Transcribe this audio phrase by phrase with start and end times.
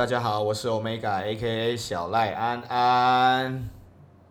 [0.00, 3.68] 大家好，我是 Omega，A.K.A 小赖安安。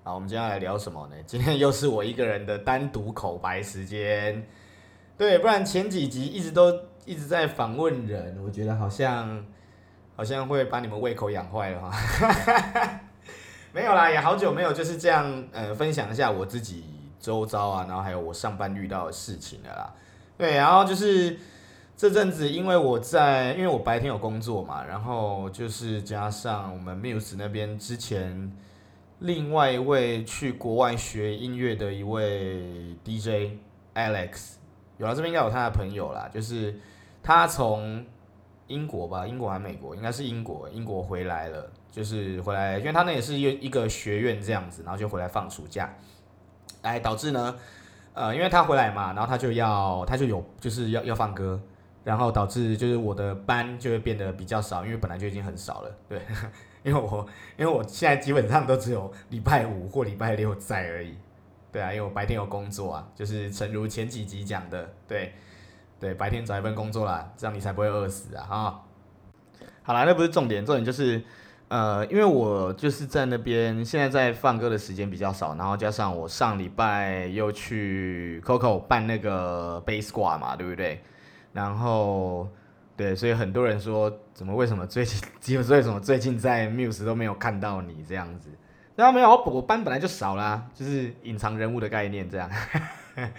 [0.03, 1.15] 好，我们今天要来聊什么呢？
[1.27, 4.47] 今天又是我一个人的单独口白时间。
[5.15, 6.75] 对，不然前几集一直都
[7.05, 9.45] 一直在访问人，我觉得好像
[10.15, 12.99] 好像会把你们胃口养坏了哈。
[13.71, 16.83] 没有啦，也好久没有就是这样呃分享一下我自己
[17.19, 19.93] 周遭啊，然后还有我上班遇到的事情了啦。
[20.35, 21.37] 对，然后就是。
[21.99, 28.49] 这阵子，因为我在，因为我白天有工作嘛，然后就是加上我们 Muse 那边之前
[29.19, 33.57] 另外一位去国外学音乐的一位 DJ
[33.93, 34.53] Alex，
[34.97, 36.73] 有了这边应该有他的朋友啦，就是
[37.21, 38.05] 他从
[38.67, 45.93] 英国吧，英国还美国，应该是英国，英国回来了，就是回来，因为他那也是一一个学院这样子，然后就回来放暑假，
[46.81, 47.53] 哎，导致呢，
[48.13, 51.59] 呃，因为他回来嘛，然后他就要，他就有就是要要放歌。
[52.03, 56.21] 然后导致就是我的班就会变得比较少，因为本来就已经很少了，对，
[56.83, 57.25] 因为我
[57.57, 61.15] 因为我现在基本上都只有礼拜五或礼拜六在而已，
[61.71, 65.33] 对啊，因为我白天有工作啊，就是诚如前几集讲的，对，
[65.99, 68.85] 对，白天找一份工作啦，这样你才不会饿死啊，哈，
[69.83, 71.21] 好啦，那不是重点，重点就是，
[71.67, 81.03] 呃，因为我就是在那边，现在在放歌的时间比较少，然后加上我上礼拜又去 Coco 办那个 base Squad 嘛，对不对？
[81.51, 82.47] 然后，
[82.95, 88.49] 对，所以很多人说，怎么为什么最近，只有为什么最近在 Muse 都没有看到你这样子？
[88.95, 92.49] 然后没有，我班本来就少啦，就是隐藏人物的概念这样。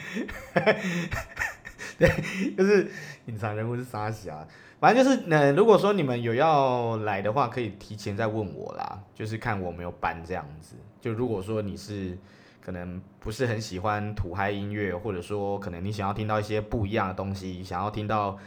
[1.98, 2.09] 对，
[2.56, 2.91] 就是
[3.26, 4.47] 隐藏人物是啥小，
[4.81, 10.75] 反正就是，呃，如果说你们有要来的话，可以提前再问我啦，就是看我没有班这样子。
[11.00, 12.19] 就如果说你是。
[12.60, 18.38] 可能不是很喜欢土嗨音乐，或者说可能你想要听到一些不一样的东西，想要听到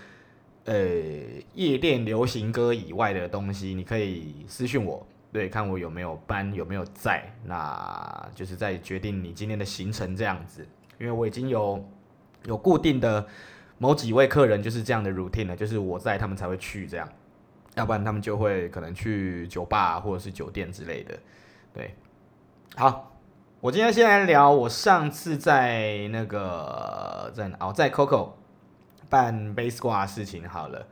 [0.66, 0.76] 呃
[1.56, 10.66] 夜店流行歌以外的东西，你可以私信我，对，看我有没有班，有没有在，那就是在决定你今天的行程这样子。
[11.00, 11.84] 因为我已经有
[12.46, 13.28] 有固定的
[13.80, 17.10] 某几位客人就是这样的 routine 了，就是我在他们才会去这样，
[17.76, 21.20] 要不然他们就会可能去酒吧或者是酒店之类的，
[21.74, 21.96] 对，
[22.76, 23.10] 好。
[23.64, 28.32] 我今天先来聊我上次在那个在哦在 Coco
[29.08, 30.86] 办 base 挂的事情好了，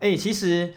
[0.00, 0.74] 哎、其实，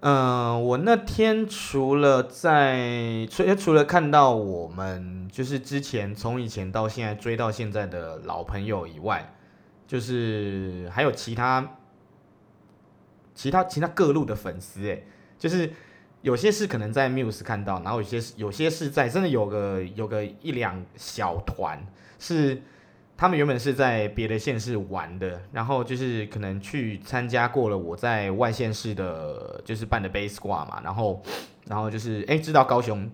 [0.00, 9.34] 嗯、我那天除了在除除了看到我们就是之前从以前到现在追到现在的老朋友以外，
[9.86, 11.76] 就是还有其他
[13.34, 15.02] 其他其他各路的粉丝哎，
[15.38, 15.70] 就是。
[16.22, 21.84] 有些是可能在 Muse 看到，然后有些是有些是在真的有个有个一两小团
[22.18, 22.62] 是
[23.16, 31.20] 他们原本是在别的县市玩的，然后就是可能去参加过了我在外县市的，就是办的 Base Squad 嘛，然后
[31.66, 33.10] 然后就是哎知道高雄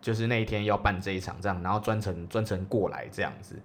[0.00, 3.56] 就是那一天要办这一场这样，然后专程专程过来这样子，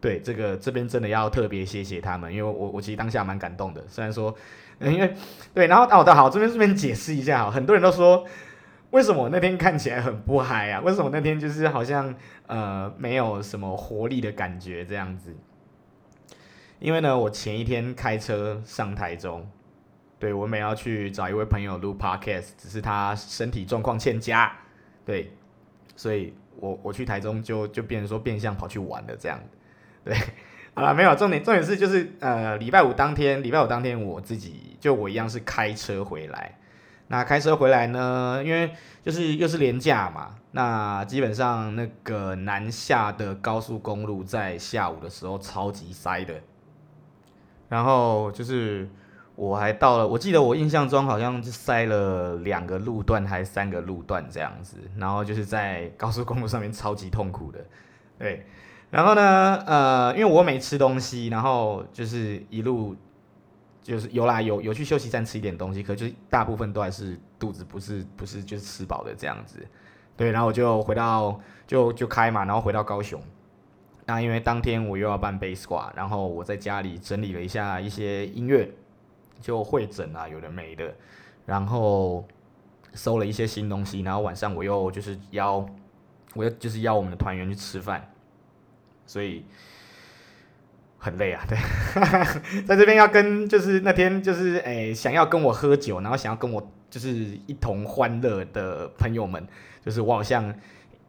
[0.00, 4.32] 对这个这边真的要特别谢谢他们，因为我我其实当下蛮感动的，虽然说。
[4.80, 5.14] 因为
[5.54, 8.26] 对，然后哦，好，这边这边解释一下哈，很多人都说，
[8.90, 10.80] 为什么那天看起来很不嗨啊？
[10.80, 12.14] 为什么那天就是好像
[12.46, 15.34] 呃没有什么活力的感觉这样子？
[16.78, 19.48] 因为呢，我前一天开车上台中，
[20.18, 24.52] 对，我们要去找一位朋友录 podcast，只是他身体状况欠佳，
[25.06, 25.32] 对，
[25.96, 29.40] 所以我我去台中就就变成说变相跑去玩了这样，
[30.04, 30.14] 对。
[30.76, 36.58] 好了，没有重点，重点是就是呃，礼拜五当天，礼拜五当天我自己就我一样是开车回来。
[37.08, 38.70] 那开车回来呢，因为
[39.02, 46.34] 就是又是连假嘛，那基本上那个南下的高速公路在下午的时候超级塞的。
[47.70, 48.86] 然后就是
[49.34, 57.64] 我还到了，我记得我印象中好像是塞了两个路段还是三个路段这样子，然后就是在高速公路上面超级痛苦的，
[58.18, 58.44] 对。
[58.90, 62.94] 然后呢，呃，因为我没吃东西，然后就是一路
[63.82, 69.58] 就是有啦，有有去休息站吃一点东西，可就是大部分都还是肚子不是不是就是吃饱的这样子，
[70.16, 73.20] 对，然后我就回到就就开嘛，然后回到高雄。
[74.06, 78.70] 那因为当天我又要办 base Squad，然后我在家里整理了一下一些音乐，
[79.40, 80.94] 就会诊啊，有的没的，
[81.44, 82.24] 然后
[82.94, 85.66] 收了一些新东西，然后晚上我又就是邀
[86.34, 88.08] 我又就是邀我们的团员去吃饭。
[89.06, 89.44] 所以
[90.98, 91.56] 很累啊，对，
[92.66, 97.08] 在这边要跟就是那天就是诶、想要跟我喝酒，然后想要跟我就是
[97.46, 99.46] 一同欢乐的朋友们，
[99.84, 100.52] 就是我好像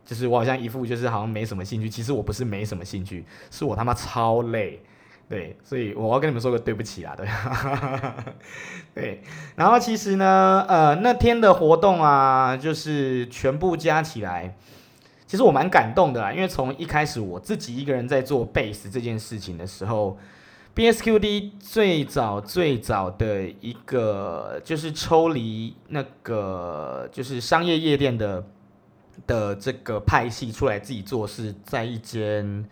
[0.06, 4.82] 就是我好像一副就是好像没什么兴趣，其实我不是没什么兴趣，是我他妈超累，
[5.28, 7.28] 对，所以我要跟你们说个对不起啦，对，
[8.94, 9.24] 对。
[9.56, 14.56] 然后其实呢，呃，那天的活动啊，就是全部加起来，
[15.28, 20.18] 其实我蛮感动的啦，因为从一开始我自己一个人在做贝斯这件事情的时候
[20.74, 28.44] ，BSQD 最早最早的一个就是抽离那个就是商业夜店的
[29.28, 32.68] 的这个派系出来自己做事，在一间。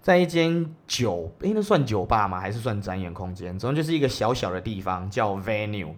[0.00, 2.40] 在一间酒，诶，那算酒吧吗？
[2.40, 3.56] 还是算展演空间？
[3.56, 5.94] 总之就是一个小小的地方，叫 Venue，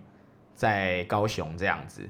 [0.54, 2.02] 在高雄这样子。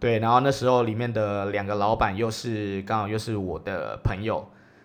[0.00, 4.44] 对，然后那时候里面的两个老板又是刚好又是我的朋友，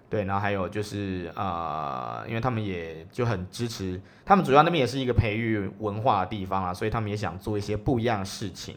[0.10, 8.76] 对，然后还有就是呃，因为他们也就很支持，他们主要那边也是一个培育文化的地方啊，所以他们也想做一些不一样的事情。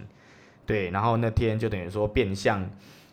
[0.64, 2.66] 对，然后那天就等于说变相。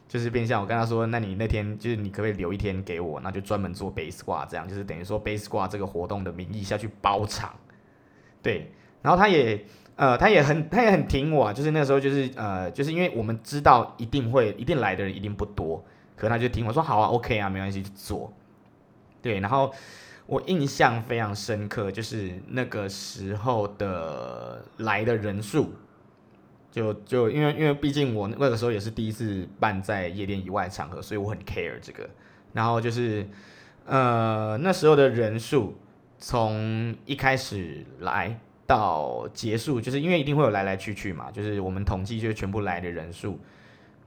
[0.08, 7.54] 就是变相，我跟他说，那你那天就是你可不可以留一天给我，那就专门做 base 挂这样，就是等于说 base 挂这个活动的名义下去包场，
[8.42, 8.72] 对，
[9.02, 15.84] 然后他也呃他也很他也很挺我啊，就是那时候就是呃就是因为我们知道一定会一定来的人一定不多，
[16.16, 18.32] 可他就挺我说好啊，OK 啊，没关系去做，
[19.22, 19.74] 对，然后
[20.26, 25.74] 我印象非常深刻，就是那个时候的来的人数。
[26.72, 32.06] 就就因为因为毕竟我那个时候也是第一次办在夜店以外场合，所以我很 care 这个。
[32.52, 33.26] 然后就是，
[33.86, 35.78] 呃，那时候的人数
[36.18, 38.38] 从一开始来
[38.68, 43.40] 到结束，就是因为一定会有来来去去嘛，就是我们统计就全部来的人数。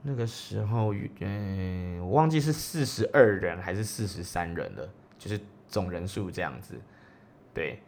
[0.01, 6.75] 那个时候，嗯、我忘记是四十二人还是四十三人了，就是总人数这样子，
[7.53, 7.79] 对，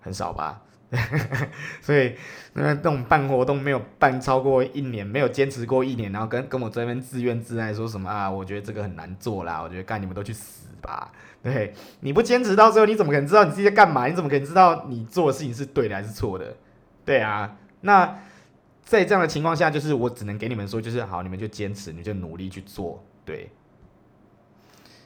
[0.00, 0.62] 很少吧。
[1.82, 2.14] 所以，
[2.52, 8.30] 那那种办活动没有办超过一年，没有坚持过一年，然后跟跟我这边自怨自艾说什么啊？
[8.30, 11.10] 我觉得这个很难做啦，我觉得干你们都去死吧！
[11.42, 14.06] 对，你不坚持到最后，你怎么可能知道你自己在干嘛？
[14.06, 16.56] 你怎么可能知道你做的事情是对的还是错的？
[17.04, 18.18] 对啊，那
[18.84, 23.50] 在这样的情况下，就是我只能给你们说，就是好，你们就坚持，你就努力去做，对。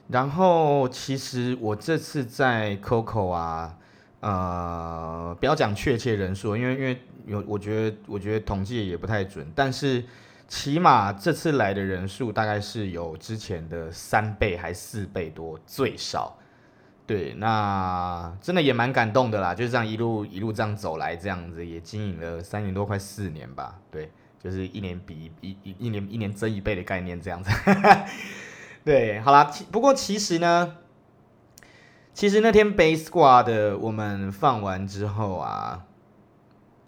[0.09, 3.79] 然后，其实我这次在 Coco 啊。
[4.21, 10.05] 呃，不要讲确切人数，因为因为有，我觉得我觉得统计也不太准，但是
[10.47, 16.37] 起码这次来的人数大概是有之前的三倍还四倍多，最少。
[17.07, 23.79] 对，那真的也蛮感动的啦，就是这样一路一路这样走来，这样子也经营了三年多，快四年吧。
[23.91, 27.51] 对，就是一年比一一一年一年增一倍的概念这样子。
[28.85, 30.77] 对，好啦，不过其实呢。
[32.13, 35.85] 其实那天 base Squad 的我们放完之后啊，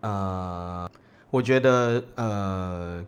[0.00, 0.90] 呃，
[1.30, 3.04] 我觉得呃，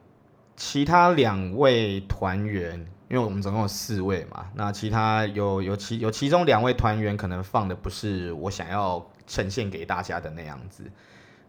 [0.56, 2.78] 其他两位团员，
[3.10, 10.84] 因为我们总共有四位嘛，那其他有有其有其中两位团员可能放的不是我想要呈现给大家的那样子，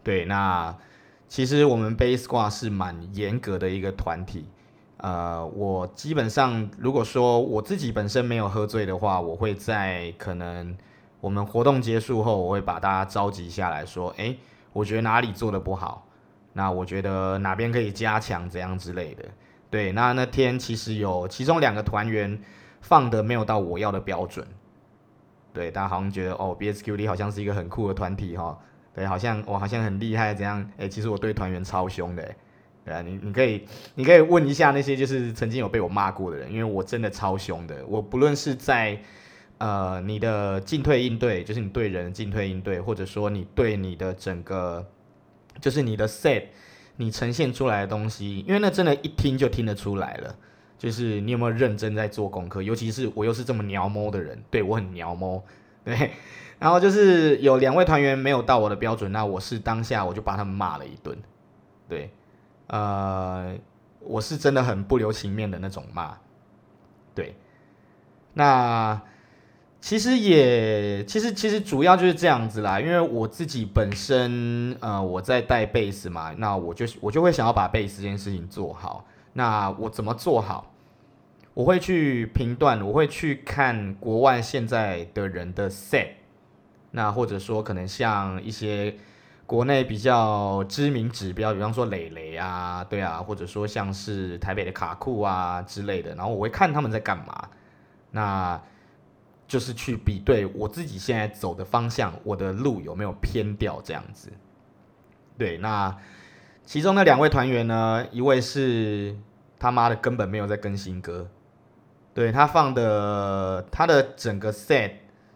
[0.03, 0.75] 对，那
[1.29, 4.45] 其实我们 base Squad 是蛮严格的一个团体。
[5.05, 10.75] 呃，我基本上如果说我自己本身没有喝醉的话，我会在可能
[11.21, 14.35] 我们活动结束后，我会把大家召集下来说，诶，
[14.73, 16.07] 我觉得哪里做的不好，
[16.53, 19.23] 那我觉得哪边可以加强，怎样之类的。
[19.69, 22.41] 对，那那天其实有其中两个团员
[22.81, 24.43] 放的没有到我要的标准，
[25.53, 28.57] 对，大家好像觉得哦，BSQD 好像是一个很酷的团体哈、
[28.91, 30.67] 对，好像我好像很厉害，怎样？
[30.77, 32.35] 诶，其实我对团员超凶的。
[32.85, 33.65] 对啊，你你可以，
[33.95, 37.83] 你可以问一下那些就是曾经有被我骂过的人，因为我真的超凶的。
[37.87, 39.01] 我不论是在
[39.57, 44.85] 呃你的进退应对，就是你对人进退应对，或者说你对你的整个，
[45.59, 46.43] 就是你的 set，
[46.97, 50.35] 你呈现出来的东西，因为那真的，一听就听得出来了，
[50.77, 52.61] 就是你有没有认真在做功课。
[52.61, 55.43] 尤其是我又是这么鸟猫的人，对，我很鸟猫，
[55.83, 56.11] 对。
[56.59, 61.17] 然后就是有两位团员没有到我的标准，那我是当下我就把他们骂了一顿，
[61.89, 62.11] 对。
[62.67, 63.55] 呃，
[63.99, 66.17] 我是真的很不留情面的那种骂，
[67.13, 67.35] 对。
[68.33, 68.99] 那
[69.79, 79.05] 其实也，其实其实主要就是这样子啦，因为我自己本身，呃，我在带贝斯嘛，那我就我就会想要把贝斯这件事情做好。
[79.33, 80.73] 那我怎么做好？
[81.53, 86.09] 我会去评断，我会去看国外现在的人的 set，
[86.91, 88.95] 那或者说可能像一些。
[89.45, 97.49] 国内比较知名指标，比方说磊磊啊，对啊，或者说像是台北的卡库啊之类的，然后我会看他们在干嘛，
[98.11, 98.61] 那
[99.47, 104.31] 就是去比对我自己现在走的方向，我的路有没有偏掉这样子。
[105.37, 105.95] 对，那
[106.65, 109.15] 其中那两位团员呢，一位是
[109.59, 111.29] 他妈的根本没有在更新歌，
[112.13, 114.91] 对，他放的他的整个 set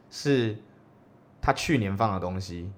[0.09, 0.57] 是。
[1.41, 2.69] 他去年放的东西，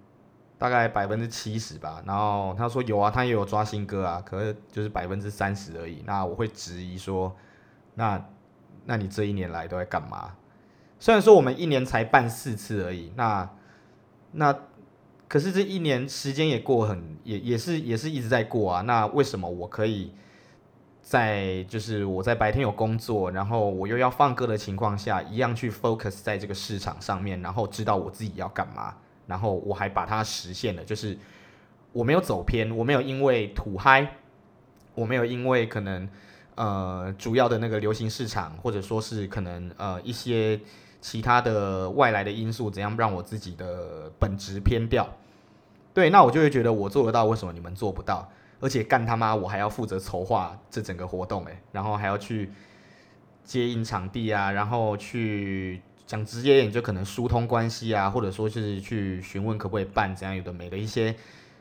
[0.62, 2.04] 大概百分之七十吧。
[2.06, 6.04] 然后他说有啊，他也有抓新歌啊，可是就是百分之三十而已。
[6.06, 7.36] 那我会质疑说，
[7.96, 8.24] 那
[8.86, 10.36] 那你这一年来都在干嘛？
[11.00, 13.50] 虽然说我们一年才办四次而已，那
[14.34, 14.56] 那
[15.28, 18.82] 可是这一年时间也过很也也是也是一直在过啊。
[18.82, 20.14] 那为什么我可以？
[21.04, 28.96] 在就是我在白天有工作，然后我又要放歌的情况下，一样去 focus 在这个市场上面，然后知道我自己要干嘛，
[29.32, 31.18] 然后我还把它实现了，就是
[31.94, 34.18] 我没有走偏，我没有因为土嗨，
[34.94, 36.10] 我没有因为可能
[36.56, 40.60] 呃主要的那个流行市场，或者说是可能呃一些
[41.00, 45.08] 其他的外来的因素怎样让我自己的本质偏掉，
[45.94, 48.30] 对，那我就会觉得我做得到，为什么你们做不到？
[48.60, 52.52] 而且干他妈，我还要负责筹划这整个活动诶，然后还要去
[53.46, 61.16] 接应场地啊，然后去讲直接一点，就可能疏通关系啊，或者说是去询问可不可以办怎样有的没的一些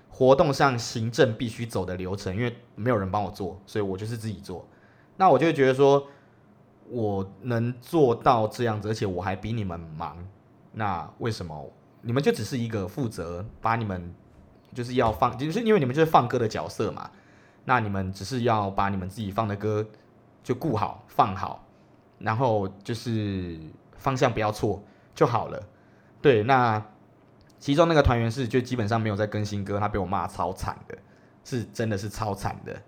[0.08, 4.66] 活动上行政必须走的流程，因为没有人帮我做，所以我就是自己做。
[5.16, 6.06] 那我就会觉得说，
[6.88, 10.16] 我能做到这样子，而且我还比你们忙，
[10.72, 14.14] 那为什么你们就只是一个负责把你们？
[14.72, 17.10] 就是要放，就是因为你们就是放歌的角色嘛，
[17.64, 19.84] 那你们只是要把你们自己放的歌
[20.44, 21.66] 就顾好放好，
[22.20, 23.58] 然后就是
[24.00, 24.82] 方向不要错
[25.14, 25.62] 就好了。
[26.20, 26.84] 对，那
[27.60, 30.98] 其中那个团员是就基本上没有在更新歌，他被我骂超惨的，
[31.44, 32.82] 是真的是超惨的。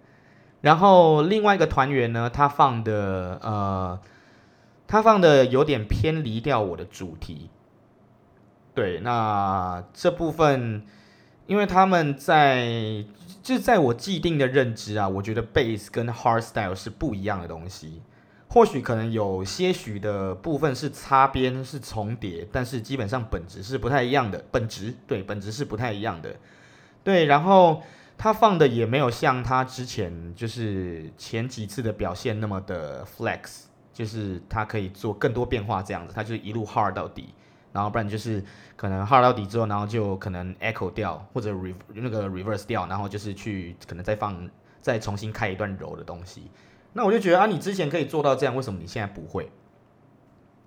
[0.61, 4.01] 然后另外一个团员呢，他放的呃，
[4.89, 7.51] 他放的有点偏离掉我的主题。
[8.75, 10.85] 对，那这部分。
[11.49, 13.05] 因为他们在
[13.43, 18.01] 就在我既定的认知啊，我觉得 bass 跟 hardstyle 是不一样的东西，
[18.53, 24.45] 或许可能有些许的部分是擦边是重叠，但是基本上本质是不太一样的。
[24.51, 26.37] 本质对，本质是不太一样的。
[27.03, 27.83] 对，然后
[28.19, 37.33] 他放的也没有像他之前就是前几次的表现那么的 flex，就是他可以做更多变化这样子，他就一路 hard 到底。
[37.73, 38.45] 然后不然就是
[38.77, 44.47] 可能 hard 到底之后，然后就可能 echo 掉或者 re 那个 reverse 掉，然后就是去可能再放
[44.83, 46.51] 再重新开一段柔的东西。
[46.93, 49.51] 那我就觉得啊，你之前可以做到这样，为什么你现在不会？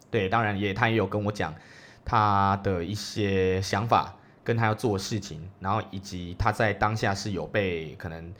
[0.09, 1.53] 对，当然也他也有跟我讲
[2.03, 8.33] 他的一些想法，跟他要做的事情，然后以及他在当下是有被可能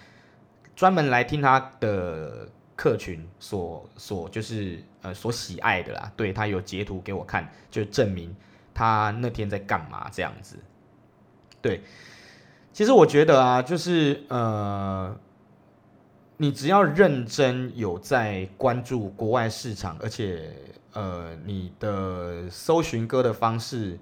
[0.75, 6.12] 专门来听他的客群所所就是呃所喜爱的啦。
[6.15, 8.36] 对，他有截图给我看，就证明。
[8.77, 10.10] 他那天在干嘛？
[10.12, 10.58] 这样子，
[11.62, 11.82] 对，
[12.74, 15.18] 其实我觉得啊，就是呃，
[16.38, 20.51] 你只要认真有在关注国外市场，而且
[20.94, 23.98] 呃，你的搜寻歌的方式，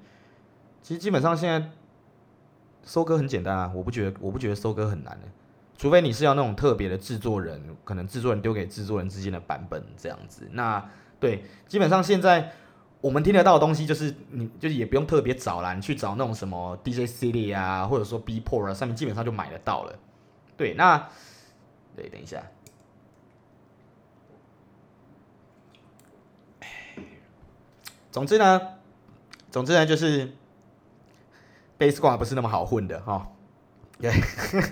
[0.82, 1.70] 其实基本上现在
[2.84, 5.28] 搜歌很简单啊，我不觉得，我不觉得搜歌很难的，
[5.78, 10.48] 除非你是要那种特别的制作人，可能制作人丢给制作人之间的版本这样子。
[10.52, 10.84] 那
[11.20, 12.52] 对，基本上现在。
[13.04, 19.94] 我们听得到的东西就是你，就是也不用特别找啦，你去找那种什么 DJ City 啊，或者说 B Port 啊，上面基本上就买得到了。
[20.56, 21.06] 对，那
[21.96, 22.44] 对，等一下。
[28.12, 28.62] 总之呢，
[29.52, 30.32] 总之呢，就是
[31.80, 33.32] base squad 不是那么好混的哈。
[34.00, 34.12] 对，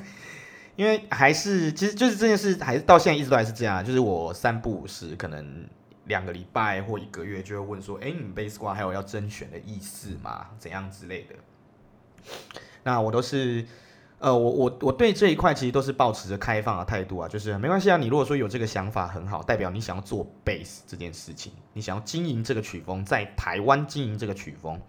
[0.76, 5.68] 因为还是其实就是这件事，还是到现在一直都还是这样，就是我三不五时可能。
[6.06, 10.50] 两个礼拜或一个月就会问说：“哎，你们 base squad 还有要甄选的意思吗？
[10.58, 11.36] 怎样之类的？”
[12.84, 13.66] 那我都是，
[14.22, 17.98] 呃，我我我对这一块其实都是抱持着开放的态度啊，就是没关系啊。
[17.98, 24.80] 你如果说有这个想法很好，代表你想要做 Bass 这件事情，你想要经营这个曲风，在台湾经营这个曲风，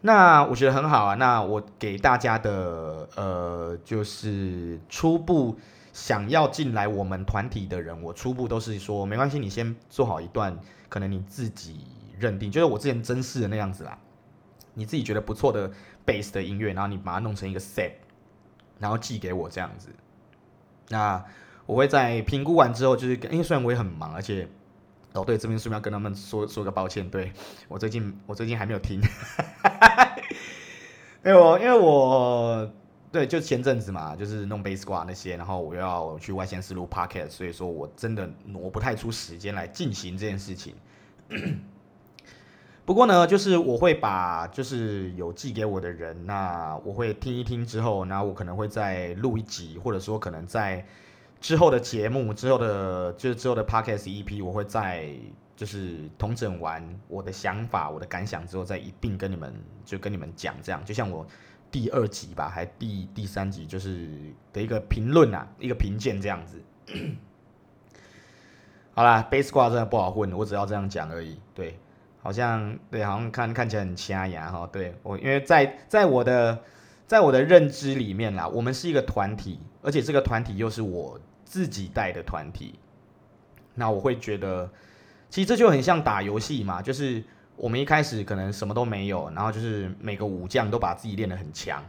[0.00, 1.14] 那我觉得很好啊。
[1.14, 5.56] 那我给大家的呃，就是初步。
[5.90, 10.56] 想要进来我们团体的人，我初步都是说没关系，你先做好一段，
[10.88, 11.80] 可能你自己
[12.16, 13.98] 认定，就是我之前甄试的那样子啦，
[14.74, 15.68] 你自己觉得不错的
[16.06, 17.90] bass 的音乐，然后你把它弄成一个 set，
[18.78, 19.88] 然后寄给我这样子。
[20.88, 21.24] 那
[21.66, 24.48] 我会在评估完之后，就是因为虽然我也很忙，而且
[25.12, 27.32] 哦对，这边顺便要跟他们说说个抱歉，对
[27.68, 29.00] 我最近我最近还没有听，
[31.24, 32.70] 因为我因为我。
[33.10, 40.74] 对，就前阵子嘛，就是弄 base squad 那些，然后我又要去外线思路 Podcast，所以说我真的挪不太出时间来进行这件事情。
[42.88, 50.82] 不过呢，就是我会把就是有寄给我的人，那我会听一听之后，然后我可能会再录一集，或者说可能在
[51.38, 55.06] 之后的节目，之后的就是之后的 podcast EP，我会再
[55.54, 59.54] 就是统整完我的想法、我的感想之后，再一并跟你们
[59.84, 61.26] 就跟你们讲，这样就像我
[61.70, 64.08] 第二集吧，还第第三集就是
[64.50, 66.58] 的一个评论啊，一个评鉴这样子。
[68.94, 71.38] 好啦，Base Squad 真的不好混，我只要这样讲而已。
[71.54, 71.78] 对，
[72.28, 74.68] 好像对，好像看看起来很掐牙哈。
[74.70, 76.58] 对我，因为在在我的
[77.06, 82.78] 在我的认知里面啦，我们是一个团体，而且这个团体又是我自己带的团体。
[83.74, 84.70] 那我会觉得，
[85.30, 87.24] 其实这就很像打游戏嘛，就是
[87.56, 91.82] 我们一开始可能什么都没有，然后就是每个武将都把自己练得很强，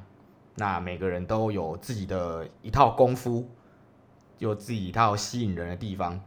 [0.56, 3.46] 那每个人都有自己的一套功夫，
[4.38, 6.18] 有自己一套吸引人的地方。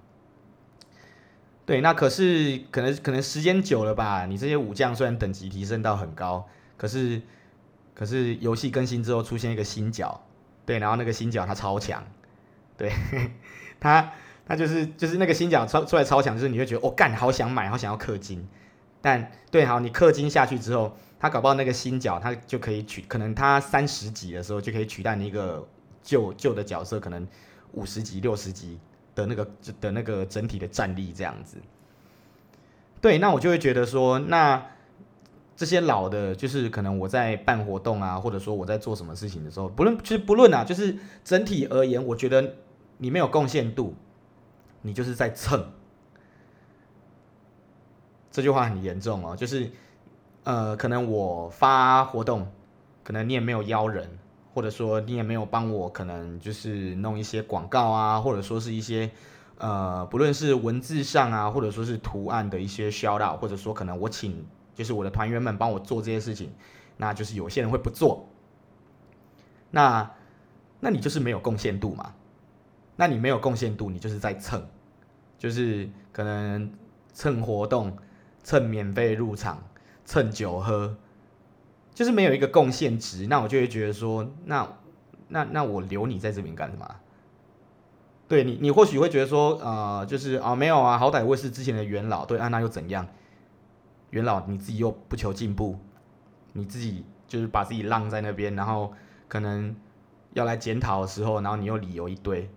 [1.65, 7.23] 对，那可是可能可能时间久了吧，你这些武将虽然等级提升到很高，可是
[7.95, 10.21] 可是游戏更新之后出现一个新角，
[10.67, 12.05] 对，然后那个新角它超强，
[12.77, 12.93] 对，
[13.79, 14.13] 它
[14.45, 18.45] 它就是就是那个新角出出来超强，就是你会觉得哦干，好想买，好想要氪金，
[19.01, 25.65] 但对，好，你氪金下去之后，他搞不好那个新角他就可以取，可能他三十级的时候就可以取代你一个
[26.03, 27.25] 旧旧的角色，可能
[27.71, 28.81] 五十级六十级。
[29.15, 29.47] 的那个
[29.81, 31.59] 的那个整体的战力这样子，
[33.01, 34.65] 对，那我就会觉得说，那
[35.57, 42.55] 这些老的，就是可能我在办活动啊，或者说我在做什么事情的时候，不论其实不论啊，就是整体而言，我觉得
[42.99, 43.95] 你没有贡献度，
[44.81, 45.71] 你就是在蹭。
[48.31, 49.71] 这句话很严重哦，就是
[50.45, 52.51] 呃，可能我发活动，
[53.05, 54.09] 可能你也没有邀人。
[54.55, 59.11] 或者说你也没有帮我，可能就是弄一些广告啊，或者说是一些
[59.59, 66.53] 呃，不论是文字上啊，或者说是图案的一些 shout out，或者说可能我请就是我的团员们帮我做这些事情，
[66.97, 68.29] 那就是有些人会不做，
[69.71, 70.11] 那
[70.81, 72.15] 那你就是没有贡献度嘛？
[72.97, 74.63] 那你没有贡献度，你就是在蹭，
[75.39, 76.71] 就是可能
[77.13, 77.97] 蹭活动、
[78.43, 79.63] 蹭免费入场、
[80.05, 80.95] 蹭酒喝。
[81.95, 84.67] 就是没有一个贡献值，那我就会觉得说，那
[85.29, 86.87] 那那我留你在这边干什么？
[88.29, 93.07] 对你，你或许会觉得说，呃，就是啊，没有啊，好歹我也是之前的元老，对啊，那又怎样？
[94.11, 95.79] 元老你自己又不求进步，
[96.53, 98.93] 你自己就是把自己浪在那边，然后
[99.29, 99.75] 可能
[100.33, 102.51] 要来检讨的时候，然后你又理由一堆，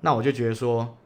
[0.00, 0.96] 那我就觉得说。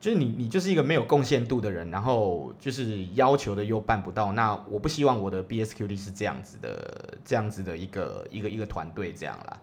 [0.00, 4.32] 就是你，你就是一个没有贡献度的人，然后就是要求的又办不到。
[4.32, 9.60] 那我不希望我的 BSQD 是这样子的，这样子的一个一个一个团队这样啦。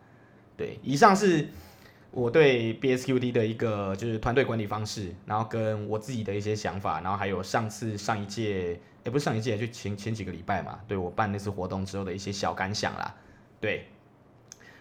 [0.55, 1.49] 对，以上是
[2.11, 13.15] 我对 BSQD 的一个就是团队管理方式，然后跟我自己的一些想法，然后还有上次上一届，也不是上一届，就前前几个礼拜嘛，对我办那次活动之后的一些小感想啦。
[13.59, 13.87] 对，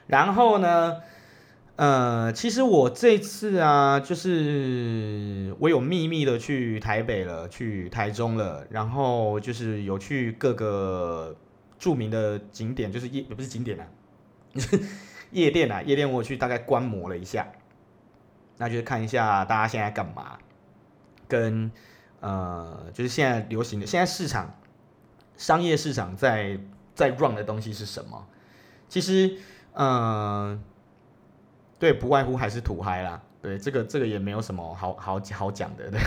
[0.07, 0.97] 然后呢？
[1.77, 11.37] 呃，其实我这次啊，就是我有秘密的去台北了，去台中了，然后就是有去各个
[11.79, 13.87] 著名的景点，就是夜也不是景点啊，
[15.33, 17.47] 夜店啊，夜店我去大概观摩了一下，
[18.57, 20.39] 那就是看一下大家现在干嘛，
[21.29, 21.71] 跟
[22.21, 24.59] 呃，就是现在流行的，现在市场
[25.37, 26.59] 商业市场在
[26.95, 28.27] 在 run 的东西是什么？
[28.89, 29.37] 其实，
[29.75, 30.59] 嗯、
[31.79, 33.21] 对，不外乎还是土嗨啦。
[33.43, 36.01] 对，这个这个也没有什么好好好讲的，对，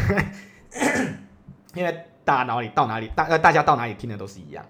[1.75, 4.65] 因为大脑里到哪里，大大家到哪里听的都是一样。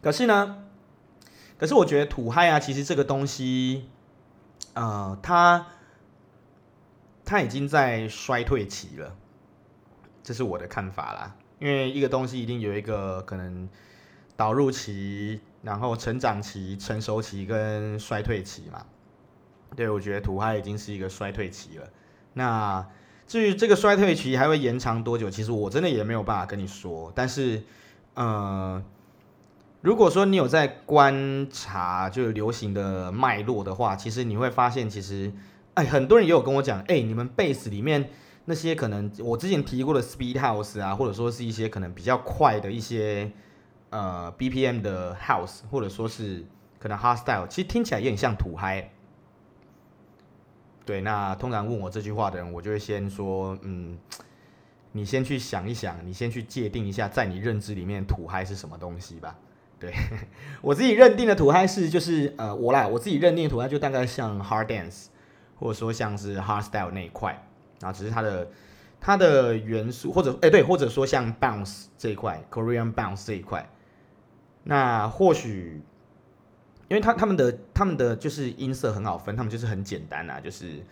[0.00, 0.64] 可是呢，
[1.58, 3.90] 可是我觉得土嗨啊，其实这个东西，
[4.74, 5.66] 呃，它
[7.24, 9.14] 它已经在衰退期了，
[10.22, 11.36] 这是我的看法啦。
[11.58, 13.68] 因为一个东西一定有一个可能
[14.36, 15.40] 导入期。
[15.62, 18.84] 然后成长期、成熟期跟衰退期嘛，
[19.76, 21.88] 对，我觉得土嗨已经是一个衰退期了。
[22.34, 22.84] 那
[23.28, 27.12] 至于这个衰退期还会延长多久，其实我真的也没有办法跟你说。
[27.14, 27.62] 但是，
[28.14, 28.82] 呃，
[29.82, 35.32] 如果说你有在观察就是流行的脉络的话，其实你会发现，其实
[35.74, 38.10] 哎，很多人也有跟我讲，哎，你们贝斯里面
[38.46, 43.30] 那些可能我之前提过的 Speed House 啊，或者说是一些可能比较快的一些。
[43.92, 46.44] 呃，BPM 的 House，或者说是
[46.78, 48.90] 可能 Hardstyle，其实听起来也很像土嗨。
[50.86, 53.98] 对，那通常问我这句话的人，我就会先说，嗯，
[54.92, 59.36] 你先去想一想，你先去界定一下，在你认知里面土嗨是什么东西吧。
[59.78, 59.92] 对，
[60.62, 65.08] 我自己认定的土嗨是，就是呃，我啦，我自己认定的土嗨就大概像 Hard Dance，
[65.56, 67.46] 或者说像是 Hardstyle 那一块，
[67.78, 68.50] 然后只是它的
[68.98, 73.68] 它的元素，或者哎对，或者说像 Bounce 这一块，Korean Bounce 这一块。
[74.64, 75.80] 那或许，
[76.88, 80.82] 因为他他们的他们的就是音色很好分，他们就是很简单啊，就是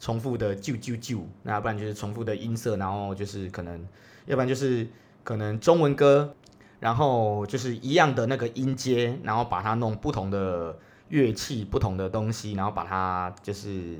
[0.00, 3.86] 重复的啾啾啾，那不然就是重复的音色，然后就是可能，
[4.26, 4.86] 要不然就是
[5.24, 6.34] 可能中文歌，
[6.80, 13.96] 然后就是一样的那个音阶，然后把它弄不同的乐器、不同的东西，然后把它就是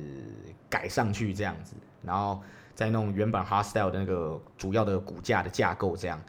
[0.71, 2.41] 改上去这样子，然后
[2.75, 6.23] 再弄原版 hardstyle 的那个主要的骨架的架构这样，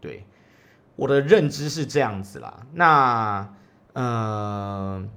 [0.00, 0.24] 对，
[1.02, 3.54] 我的认知是这样子啦，那。
[3.94, 5.08] 嗯、呃，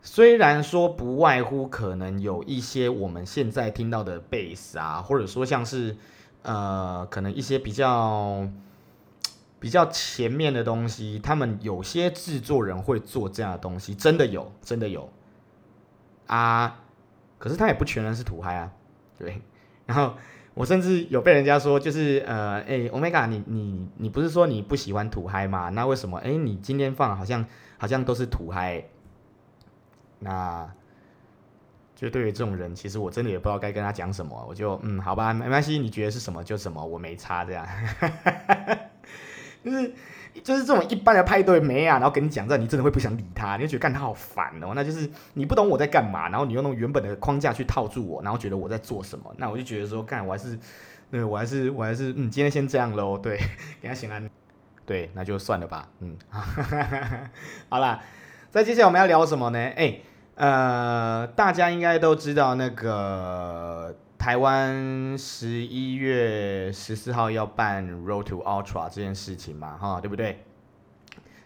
[0.00, 5.94] 虽然说不外乎可能有一些我们现在听到的贝斯啊，或者说像是
[6.40, 8.48] 呃，可能一些比较
[9.60, 15.12] 比较前面的东西，他们有些制作人会做这样的东西，真的有，真的有
[16.28, 16.80] 啊。
[17.38, 18.72] 可是他也不全然是土嗨啊，
[19.18, 19.42] 对，
[19.84, 20.14] 然后。
[20.54, 25.70] 我甚至有被人家说，就是呃，哎、欸，Omega，你你你不是说你不喜欢土嗨吗？
[25.70, 26.18] 那为什么？
[26.18, 27.44] 哎、你今天放好像
[27.78, 28.84] 好像都是土嗨。
[30.18, 30.70] 那
[31.96, 34.44] 就对于这种人，其实我真的也不知道该跟他讲什么。
[34.48, 37.66] 我就嗯，好吧，没关系，你觉得是什么就什么，我没差这样。
[39.64, 39.94] 就是。
[40.42, 44.72] 就是这种一般的派对没啊，然后跟你讲这，你真的会不想理他，你就觉得干他好烦哦。
[44.74, 50.58] 那就是你不懂我在干嘛，然后你用那种原本的框架去套住我，然后觉得我在做什么，那我就觉得说干我还是，
[51.10, 53.18] 对我还是我还是嗯，今天先这样喽。
[53.18, 53.38] 对，
[53.80, 54.22] 给他醒来，
[54.86, 55.88] 对，那就算了吧。
[56.00, 56.16] 嗯，
[57.68, 58.00] 好啦，
[58.50, 59.58] 再接下来我们要聊什么呢？
[59.58, 60.00] 哎、
[60.36, 63.94] 呃，大家应该都知道那个。
[64.22, 70.44] 台湾十一月十四号要办 Road to Ultra 这件事情嘛，哈，对不对？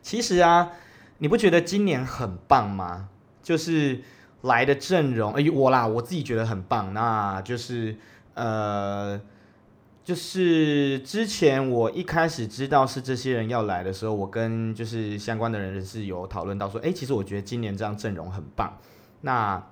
[0.02, 0.72] 其实啊，
[1.16, 3.08] 你不觉得今年很棒吗？
[3.42, 4.02] 就是
[4.42, 6.92] 来的阵容，哎，我啦，我自己觉得很棒。
[6.92, 7.96] 那就是，
[8.34, 9.18] 呃，
[10.04, 18.76] 就是之前我一开始知道是这些人要来的时候，我跟就是相关的人是有讨论到说，哎，其实我觉得今年这样阵容很棒。
[19.22, 19.66] 那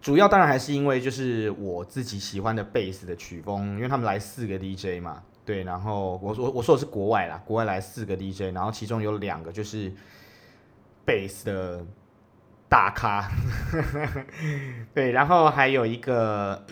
[0.00, 9.92] 主要当然还是因为就是我自己喜欢的贝斯的曲风，因为他们来四个 DJ 嘛，对，然后我说我说的是国外啦，国外来四个 DJ，然后其中有两个就是
[11.04, 11.84] 贝斯的
[12.66, 13.30] 大咖，
[14.94, 16.64] 对，然后还有一个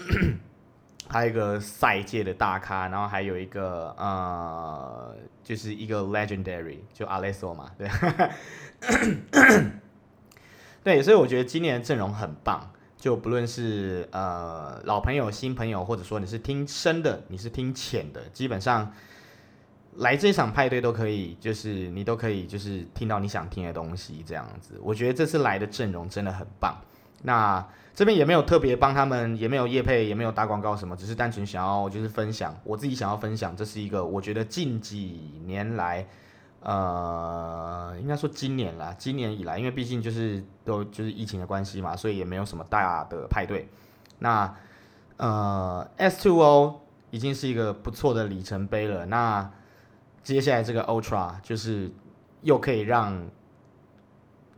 [1.06, 5.14] 还有一个赛界的大咖，然后还有一个呃，
[5.44, 7.90] 就是一个 legendary 就 Alesso 嘛，对，
[10.82, 12.70] 对，所以我觉得今年的阵容很棒。
[12.98, 18.92] 就不论是呃老朋友、新朋友，或者说你是听深的，你是听浅的，基本上
[19.98, 24.74] 来这场派对都可以，就是你都可以，就是听到你想听的东西这样子。
[24.82, 26.76] 我觉得这次来的阵容真的很棒。
[27.22, 36.04] 那这边也没有特别帮他们，也没有业配，也没有打广告什么，只是单纯想要就是分享我自己想要分享，这是一个我觉得近几年来。
[36.60, 43.68] 呃，应该说今年啦，今年以来，因为毕竟就是都就是疫情的关系嘛，所以也没有什么大的派对。
[44.18, 44.54] 那
[45.16, 46.74] 呃，S2O
[47.10, 49.06] 已经是一个不错的里程碑了。
[49.06, 49.50] 那
[50.22, 51.90] 接下来这个 Ultra 就是
[52.42, 53.28] 又可以让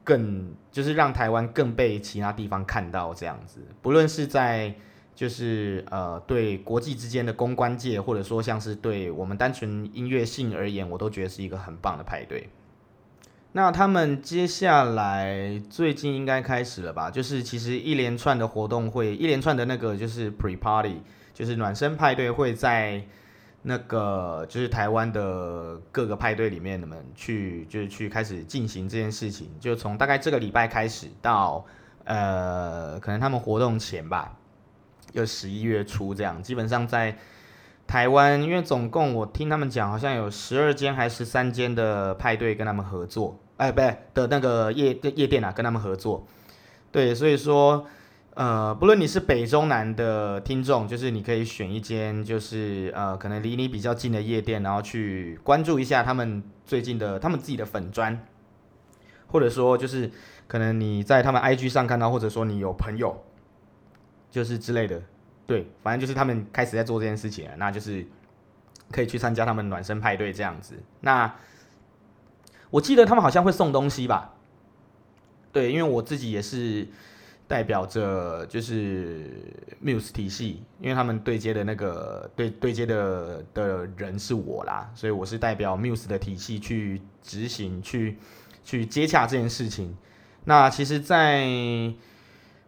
[0.02, 4.74] 更就是让台湾更被其他地方看到这样子，不论是在。
[5.20, 12.48] 就是呃，对国际之间的公关界，或者说像是对我们单纯音乐性而言，我都觉得是一个很棒的派对。
[13.52, 17.11] 那他们接下来最近应该开始了吧？
[17.11, 21.02] 就是其实一连串的活动会，一连串的那个就是 pre party，
[21.35, 23.04] 就是暖身派对会在
[23.61, 31.62] 那个就是台湾的各个派对里面，你们去就是去开始进行这件事情，就从大概这个礼拜开始到
[32.04, 34.38] 呃，可能他们活动前吧。
[35.12, 37.16] 就十一月初这样，基本上在
[37.87, 46.25] 台湾，因为总共我听他们讲，好像有十二间还是十三间的派对跟他们合作，哎，不对的那个夜夜店啊，跟他们合作。
[46.92, 47.85] 对，所以说，
[48.35, 58.25] 呃，不论你是北中南的听众，就是你可以选一间，就是呃，可能离你比较近的夜店，然后去关注一下他们最近的他们自己的粉砖，
[59.27, 60.11] 或者说就是
[60.46, 63.25] 可能你在他们 IG 上看到，或者说你有朋友。
[64.30, 65.02] 就是之类的，
[65.46, 68.06] 对，反正就是他们开始在做这件事情了，那就是
[68.90, 70.74] 可以去参加他们暖身派对这样子。
[71.00, 71.34] 那
[72.70, 74.34] 我记得他们好像会送东西吧？
[75.52, 76.86] 对，因为我自己也是
[77.48, 79.28] 代表着就是
[79.84, 88.16] Muse 体系，因为他们对接的那个对对接的的人是我啦，所以我是代表 Muse 的体系去执行去
[88.62, 89.96] 去接洽这件事情。
[90.44, 91.44] 那其实，在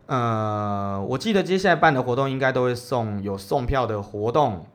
[0.06, 4.66] 呃，我记得接下来办的活动应该都会送有送票的活动，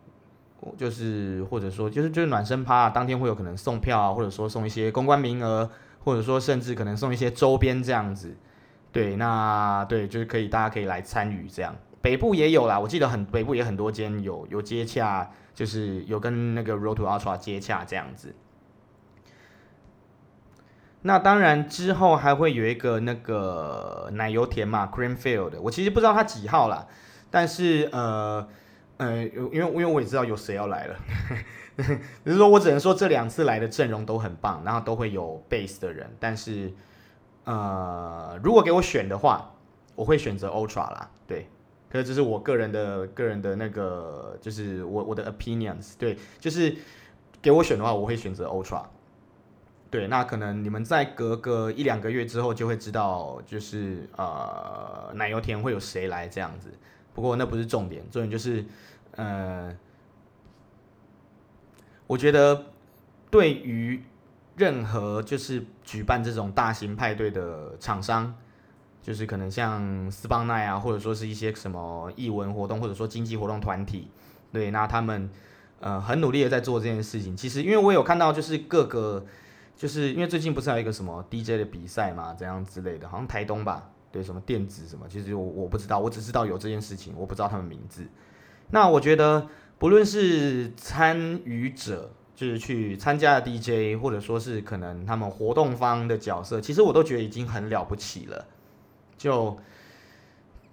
[0.77, 5.69] 就是或者说就是就是暖身趴，当天会有可能送票啊，或者说送一些公关名额，
[6.03, 8.35] 或者说甚至可能送一些周边这样子。
[8.91, 11.75] 对，那对就是可以，大家可以来参与这样。
[12.01, 18.33] 北部也有啦，我记得很北部也很多间有有接洽，就是有跟那个 Road to Ultra 接洽这样子。
[21.03, 26.87] 那当然之后还会有一个那个奶油田嘛，Creamfield，我其实不知道它几号啦，
[27.29, 28.45] 但是呃
[28.97, 30.95] 呃，因为因为我也知道有谁要来了，
[32.25, 36.73] 只是说我只能说这两次来的阵容都很棒，然后都会有 base 的人，但是
[37.45, 39.53] 呃，如果给我选的话，
[39.95, 41.47] 我会选择 Ultra 啦，对，
[41.89, 46.75] 可是这是我个人的个人的那个，就是我我的 opinions，对，就是
[47.41, 48.83] 给我选的话，我会选择 Ultra。
[49.89, 56.69] 对，那可能你们再隔个一两个月之后就会知道，就是呃奶油田会有谁来这样子。
[57.13, 58.65] 不过那不是重点，重点就是，
[59.15, 59.73] 呃，
[62.05, 62.65] 我觉得
[63.31, 64.03] 对于
[64.57, 68.35] 任何就是举办这种大型派对的厂商，
[69.01, 74.09] 就是可能像斯邦奈啊，或者说是一些什么艺文活动，或者说经济活动团体，
[74.51, 75.29] 对，那他们
[75.79, 77.37] 呃很努力的在做这件事情。
[77.37, 79.25] 其实因为我有看到，就是各个。
[79.77, 88.03] 就是因为最近不是还有一个什么 DJ 的比赛嘛，这样之类的，好像台东吧，对，什么电子什么，其实我我不知道，我只知道有这件事情，我不知道他们名字。
[88.71, 98.45] 那我觉得不论是参与者，就是去参加 DJ，或者说是可能他们活动方的角色，其实我都觉得已经很了不起了。
[99.15, 99.57] 就，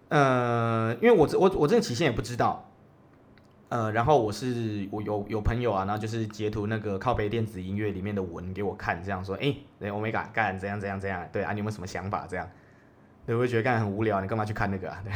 [0.09, 2.71] 呃，因为我我我这个期限也不知道。
[3.75, 12.25] 呃，然后我是我有有朋友啊，然后就是截图那个靠背电子音乐里面的文给我看，这样说，哎，对，Omega 干怎样怎样怎样，对啊，你有没有什么想法？
[12.31, 12.49] 这样，
[13.27, 15.03] 对，我会觉得干很无聊，你干嘛去看那个啊？
[15.05, 15.13] 对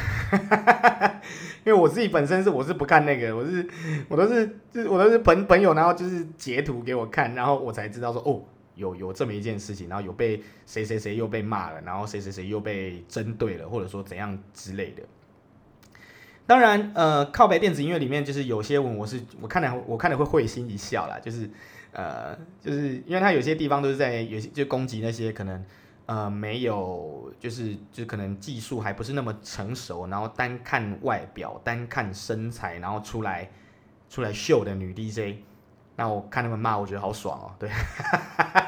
[1.71, 3.65] 因为我自己本身是我是不看那个，我是
[4.09, 8.43] 我都是就是我都是朋朋友，然后就是截图给我看，然后我才知道说，哦，
[8.75, 15.03] 有有这么一件事情，然后有被谁谁谁又被骂了，然后谁谁谁又被针对了，或者说怎样之类的。
[16.49, 21.51] 当然，呃，靠北电子音乐里面就是有些文，我是我看了，我看了会会心一笑啦，就是，
[21.93, 25.63] 呃，就是因为它有些地方都是在有些就攻击那些可能，
[26.07, 33.51] 呃，没有，就是就可能技术还不是那么成熟，然后单看外表，单看身材，然后出来
[34.09, 35.43] 出来秀的女 DJ，
[35.97, 37.71] 那我看他们骂，我觉得好爽哦，对，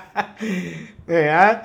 [1.07, 1.63] 对啊。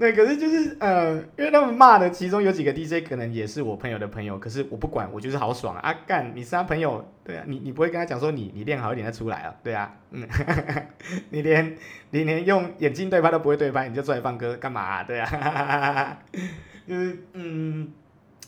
[0.00, 5.90] 对，可是就是呃，因为他们骂的其中有几个 DJ 可能也是我朋友的朋友，可是我不管，我就是好爽啊！
[5.90, 9.54] 啊干，你是他朋友，对啊，你你不会跟他讲说你你练好一点再出来啊？
[9.62, 10.26] 对啊，嗯，
[11.28, 11.76] 你连
[12.12, 15.04] 你连用眼睛对拍都不会对拍，你就出来放歌干嘛啊？
[15.04, 16.18] 对啊，
[16.88, 17.92] 就是嗯。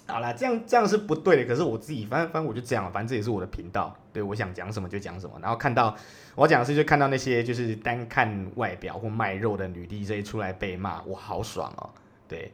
[0.05, 1.45] 好啦，这样这样是不对的。
[1.45, 5.39] 可是我自己，反正反正我就这样，反正这也是我的频道，对，我想讲什么就讲什么。
[5.41, 5.95] 然后看到
[6.35, 11.89] 我讲的是，就看到那些就是单看外表或卖肉的女 DJ 出来被骂，我好爽哦。
[12.29, 12.53] 对，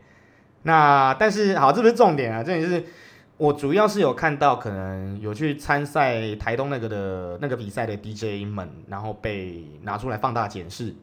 [0.62, 2.84] 那但是好，这不是重点啊，重点是
[3.38, 10.94] 我主要是有看到可能有去参赛台东那个的那个比赛的 DJ 们，然后被拿出来放大检视，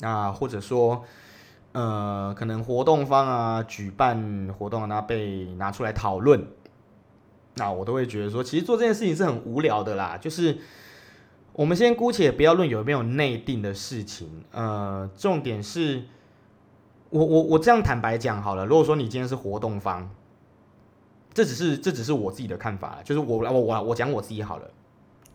[0.00, 1.04] 那或者说。
[1.76, 6.48] 呃，可能活动方啊，举办活动啊，那被拿出来讨论，
[7.56, 10.16] 那我都会觉得说，其实做这件事情是很无聊的啦。
[10.16, 10.56] 就是
[11.52, 16.04] 我们先姑且不要论有没有内定的事情，呃，重点是，
[17.10, 20.08] 我我我这样坦白讲好了，如果说你今天是活动方，
[21.34, 24.70] 这只是这只是我自己的看法，就是我我我我讲我自己好了。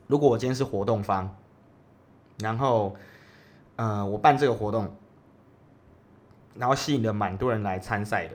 [0.08, 1.36] 如果我今天是活动方，
[2.39, 2.95] 然后
[3.75, 4.91] 呃，我办这个活动。
[6.56, 8.34] 然后吸引了蛮多人来参赛的，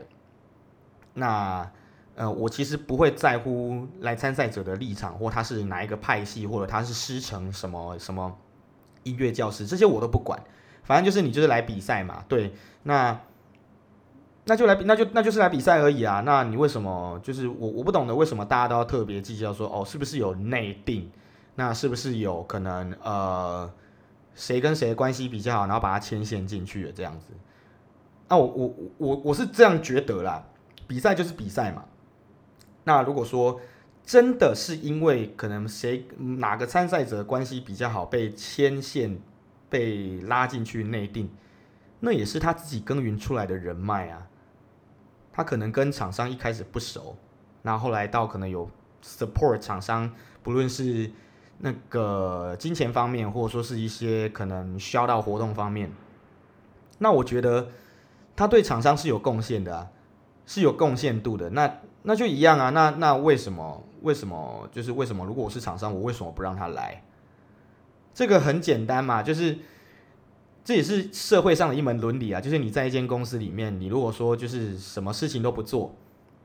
[1.15, 1.71] 那
[2.15, 8.35] 呃，我其实不会在乎来参赛者的立场，或他是哪一个派系，或者他是师承什么什么
[9.03, 10.43] 音乐教师，这些我都不管。
[10.83, 13.21] 反正就是你就是来比赛嘛，对，那
[14.45, 16.23] 那就来，那就那就是来比赛而已啊。
[16.25, 21.11] 那你为什么就是我我不懂得为什么大家都要特别计较说哦，是不是有内定？
[21.57, 23.71] 那是不是有可能呃，
[24.35, 27.27] 谁跟谁关系比较好，然后把他牵线进去了这样子？
[28.29, 30.45] 那我我我我是这样觉得啦，
[30.89, 31.85] 比赛就是比赛嘛。
[32.83, 33.61] 那如果说
[34.05, 39.17] 真的是因为可能谁哪个参赛者关系比较好，被牵线
[39.69, 41.31] 被拉进去内定，
[42.01, 44.27] 那也是他自己耕耘出来的人脉啊。
[45.33, 47.17] 他可能跟厂商一开始不熟，
[47.63, 48.69] 那后来到可能有
[49.05, 50.11] support 厂商，
[50.43, 51.09] 不论是
[51.59, 55.93] 那个金钱方面，或者说是一些可能需要到活动方面，
[56.99, 57.69] 那我觉得。
[58.37, 59.89] 他对厂商是有贡献的啊，
[60.45, 61.51] 是有贡献度的。
[61.51, 62.71] 那那就一样啊。
[62.71, 63.83] 那那为什么？
[64.03, 64.69] 为什么？
[64.71, 65.25] 就是为什么？
[65.25, 67.03] 如果我是厂商，我为什么不让他来？
[68.15, 69.59] 这个很简单嘛，就是
[70.65, 75.95] 这也是社会上的一门伦理啊，就是你在一间公司里面，你如果说就是什么事情都不做，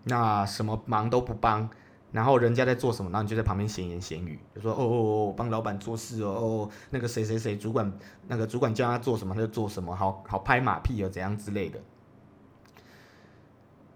[0.05, 1.69] 那什么忙都不帮，
[2.11, 4.95] 然后人家在做什么，然后你就在旁边闲言闲语，就说哦哦
[5.29, 7.91] 哦，帮老板做事哦哦，那个谁谁谁主管，
[8.27, 11.79] 那个主管叫他做什么他就做什么，好好拍马屁哦，怎样之类的。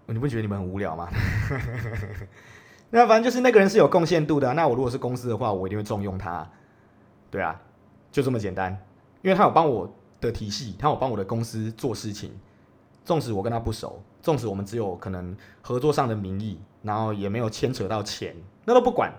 [0.06, 1.08] 你不觉得你们很无聊吗？
[2.90, 6.48] 那反正就是那个人是有贡献度的，那我如果是公司的话，我一定会重用他。
[7.30, 7.60] 对啊，
[8.10, 8.72] 就这么简单，
[9.22, 9.92] 因为他有帮我。
[10.18, 12.32] 的体系，他有帮我的公司做事情，
[13.04, 19.12] 纵使我跟他不熟，纵使我们只有可能合作上的名义，然后也没有牵扯到钱，那都不管，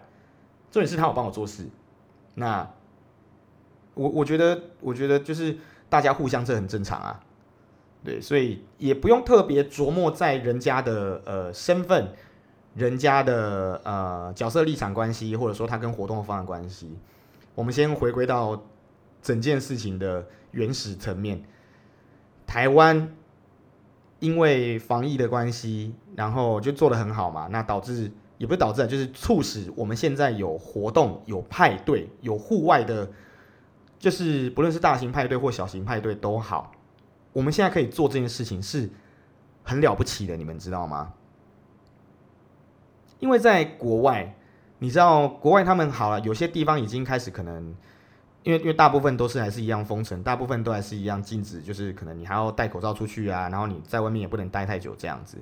[0.72, 1.68] 重点是他有帮我做事。
[2.34, 2.68] 那
[3.94, 5.58] 我我觉得，我觉得就是
[5.90, 7.20] 大家互相这很正常啊，
[8.04, 12.14] 对，所以也不用特别琢磨在人家的呃身份、
[12.74, 16.98] 人家的呃角色立场关系，或者说他跟活动方的关系。
[17.54, 18.64] 我们先回归到
[19.22, 20.26] 整件事情的。
[20.52, 21.44] 原始层面，
[22.48, 23.14] 台湾
[24.20, 33.10] 因为防疫的关系，然后就做得很好嘛，那导致也不是导致，就是促使我们现在有活动、有派对、有户外的，
[34.00, 36.72] 就是不论是大型派对或小型派对都好，
[37.34, 38.90] 我们现在可以做这件事情是
[39.64, 41.14] 很了不起的，你们知道吗？
[43.20, 44.36] 因为在国外，
[44.80, 47.76] 你知道国外他们好了，有些地方已经开始可能。
[48.48, 55.38] 因为因为大部分都是还是一样封城，大部分都还是一样禁止，就是可能你还要戴口罩出去啊，然后你在外面也不能待太久这样子。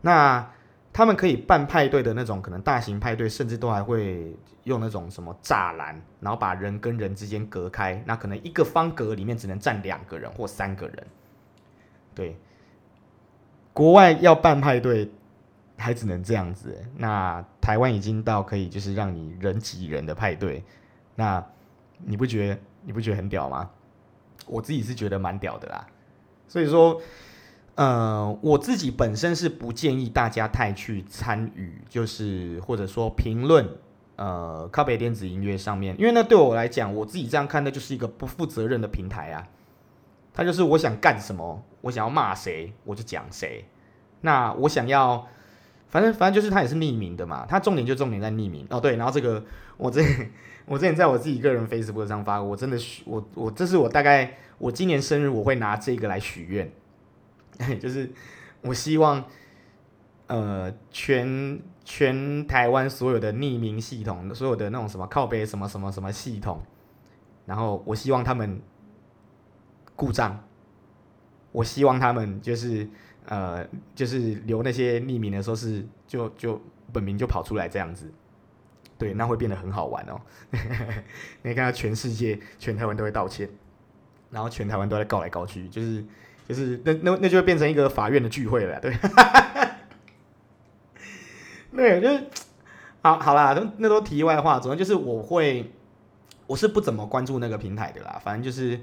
[0.00, 0.50] 那
[0.90, 8.02] 他们可以办派对的那种，可能大型派对，甚至都还会用那种什么栅栏，然后把人跟人之间隔开。
[8.06, 11.06] 那可能一个方格里面只能站两个人或三个人。
[12.14, 12.38] 对，
[13.74, 15.12] 国外要办派对
[15.76, 16.74] 还只能这样子。
[16.96, 20.64] 那台湾已经到可以就是让你人挤人的派对，
[21.16, 21.44] 那。
[21.98, 23.70] 你不觉得你不觉得很屌吗？
[24.46, 25.86] 我自己是觉得蛮屌的啦。
[26.46, 27.00] 所以说，
[27.74, 33.68] 呃，我自己本身是不建议大家太去参与，就是或者说评论，
[34.16, 39.48] 呃，靠北电子音乐上面，因为那对我来讲，我自己这样看，那就是一个不负责任的平台啊。
[40.34, 43.64] 他就是我想干什么，我想要骂谁，我就讲谁。
[44.20, 45.26] 那我想要，
[45.94, 47.46] 反正反正就是他也是匿名的嘛。
[47.48, 48.80] 他重点就重点在匿名哦。
[48.80, 49.42] 对，然后这个
[49.76, 50.02] 我这。
[50.66, 56.72] 我之前在我自己个人 Facebook 上发过，我真的许我我这是我大概我今年生日我会拿这个来许愿，
[57.78, 58.10] 就是
[58.62, 59.22] 我希望
[60.26, 66.62] 呃全全台湾所有的匿名系统，所有的那种什么靠北什么什么什么系统，
[67.44, 68.58] 然后我希望他们
[69.94, 70.42] 故障，
[71.52, 72.88] 我希望他们就是
[73.26, 76.60] 呃就是留那些匿名的时候是就就
[76.92, 78.10] 本名就跑出来这样子。
[78.96, 80.20] 对，那会变得很好玩哦。
[81.42, 83.48] 你看，全世界、全台湾都会道歉，
[84.30, 86.04] 然后全台湾都在告来告去，就是
[86.48, 88.78] 就是那那那就会变成一个法院的聚会了。
[88.80, 88.96] 对，
[91.74, 92.24] 对，就是
[93.02, 94.60] 好好啦，那那都题外话。
[94.60, 95.72] 总之就是我会，
[96.46, 98.20] 我是不怎么关注那个平台的啦。
[98.22, 98.80] 反正就是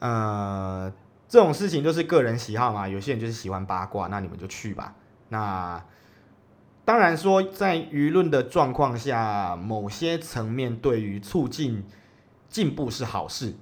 [0.00, 0.92] 呃，
[1.28, 2.88] 这种事情都是个人喜好嘛。
[2.88, 4.94] 有些人就是喜欢八卦，那你们就去吧。
[5.28, 5.82] 那。
[6.86, 11.82] 当然说，在舆论的状况下，某些层面对于促进
[12.48, 13.54] 进步是好事，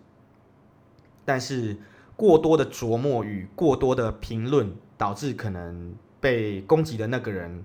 [1.24, 1.78] 但是
[2.16, 7.64] 过多的琢磨与过多的评论，导致可能被攻击的那个人，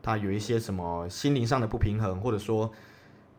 [0.00, 2.70] 他有一些什么心灵上的不平衡，或者说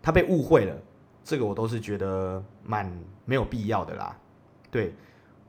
[0.02, 0.76] 他被误会了，
[1.24, 2.92] 这个我都是觉得蛮
[3.24, 4.18] 没有必要的啦。
[4.70, 4.94] 对，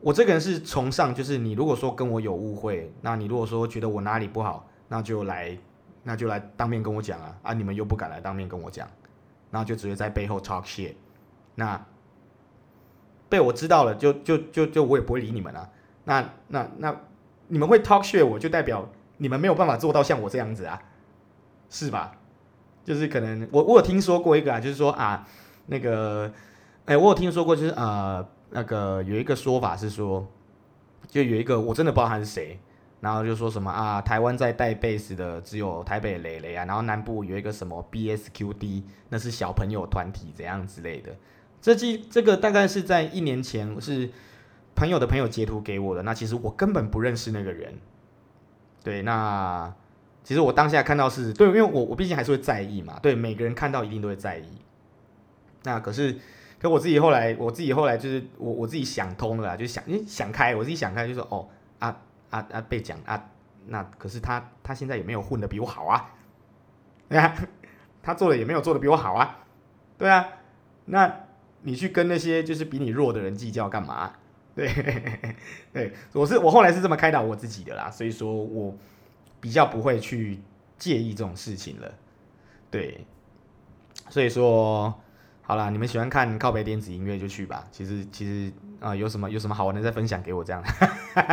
[0.05, 5.59] 我这个人是崇尚，就是你如果说跟我有误会，那你如果说觉得我哪里不好，那就来。
[6.07, 7.35] 那就来当面跟我讲啊！
[7.43, 8.87] 啊，你们又不敢来当面跟我讲，
[9.51, 10.93] 然后就直接在背后 talk shit。
[11.55, 11.83] 那
[13.31, 15.71] 被我知道了，就就就就我也不会理你们了。
[16.05, 16.95] 那那那
[17.49, 18.87] 你们会 talk shit，我就代表
[19.17, 20.79] 你们没有办法做到像我这样子啊，
[21.71, 22.13] 是吧？
[22.85, 25.27] 就是可能我我有听说过一个啊，就是说啊，
[25.69, 26.31] 那个
[26.85, 28.23] 哎，我有听说过，就是呃
[28.55, 30.25] 那个有一个说法是说，
[31.09, 32.59] 就有一个我真的不知道他是谁。
[33.01, 41.15] 然后就说什么啊，台湾在带贝斯的只有台北雷雷啊，然后南部有一个什么 BSQD，那是小朋友团体怎样之类的。
[41.61, 44.09] 这记这个大概是在一年前是
[44.75, 47.75] 朋友的朋友截图给我的，那其实我根本不认识那个人。
[48.83, 49.71] 对，那
[50.23, 54.47] 其实我当下看到是对，因为我我毕竟还是会在意嘛，对，每个人看到一定都会在意。
[55.65, 56.17] 那可是，
[56.65, 61.49] 可我自己后来我自己后来就是我我自己想通了，就想你想开，我自己想开就说哦
[61.79, 61.97] 啊。
[62.31, 62.61] 啊啊！
[62.63, 63.31] 被讲啊，
[63.67, 66.11] 那可是他他现在也没有混得比我好啊，
[67.09, 67.33] 对 啊，
[68.03, 69.45] 他做的也没有做得比我好啊，
[69.97, 70.27] 对啊，
[70.87, 71.27] 那
[71.63, 74.15] 你去跟那些就是比你弱的人计较干嘛？
[74.57, 74.69] 对
[75.73, 78.77] 对，我是我后来是这么开导我自己的啦，所以说我
[79.41, 80.41] 比较不会去
[80.77, 81.95] 介意这种事情了。
[82.69, 83.07] 对，
[84.09, 84.93] 所以说。
[85.47, 87.63] 好啦，你们喜欢看靠北电子音乐就去吧。
[87.71, 90.63] 其实其实啊、有什么有什么好玩的再分享给我这样。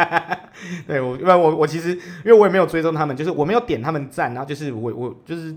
[0.86, 5.56] 对我，因为我我其实因为我也没有追踪他们，就是我没有点他们赞，然后就是我我就是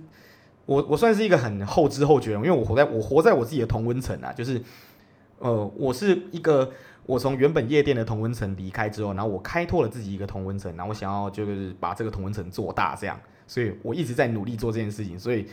[0.66, 4.62] 我我算是一个很后知后觉，因为我活在我活在我自己的同温层啊，就是
[5.40, 6.70] 呃，我是一个
[7.06, 15.48] 我从原本夜店的同温层离开之后，然后我开拓了自己一个同温层，然后我想要就是把这个同温层做大这样，所以我一直在努力做这件事情，所以。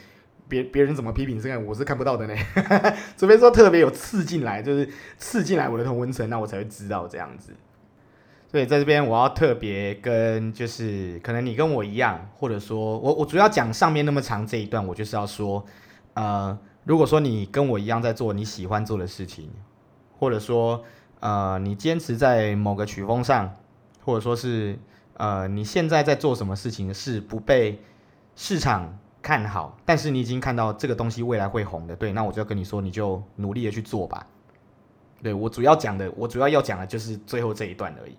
[0.52, 2.36] 别别人怎么批评这个，我是看不到的呢。
[3.16, 4.86] 除非说特别有刺进来，就是
[5.18, 7.54] 刺进来我的同温层，那我才会知道这样子。
[8.50, 15.66] 所以在这边我要特别跟，就是可能你跟我一样，或者说我我主要讲上面那么长这一段，我就是要说，
[16.16, 19.50] 呃，如果说你跟我一样在做你喜欢做的事情，
[20.20, 20.84] 或者说
[21.22, 23.56] 呃你坚持在某个曲风上，
[24.04, 24.78] 或者说是
[25.14, 27.80] 呃你现在在做什么事情是不被
[28.36, 29.00] 市场。
[29.22, 34.26] 看好，但是你已经看到这个东西未来会红的，对，那我就要跟你说，你就努力的去做吧。
[35.22, 38.18] 对，我主要讲的，我主要要讲的就是最后这一段而已。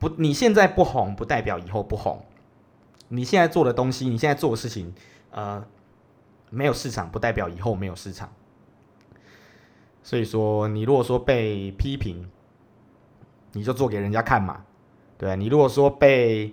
[0.00, 2.24] 不，你现在不红，不代表以后不红。
[3.06, 4.92] 你现在做的东西，你现在做的事情，
[5.30, 5.64] 呃，
[6.50, 8.32] 没有市场，不代表以后没有市场。
[10.02, 12.28] 所以说，你如果说被批评，
[13.52, 14.64] 你就做给人家看嘛。
[15.16, 16.52] 对，你如果说被。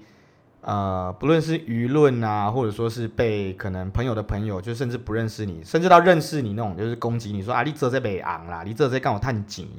[0.62, 9.70] 呃，不论是舆论啊，或者说是被可能朋友的朋友，就甚至不认识你，甚至到认识你那种，就是攻击你说啊，你这在北昂啦，你这在干我探紧，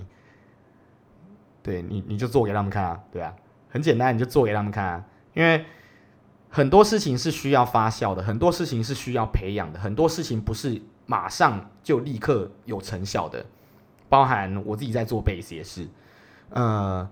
[1.63, 3.35] 对你，你就做给他们看啊，对啊，
[3.69, 5.05] 很简单，你就做给他们看啊，
[5.35, 5.67] 因为
[6.49, 13.45] 很多事情是需要发酵的，很多事情是需要培养的，很多事情不是马上就立刻有成效的，
[14.09, 15.87] 包含我自己在做贝斯也是，
[16.49, 17.07] 呃。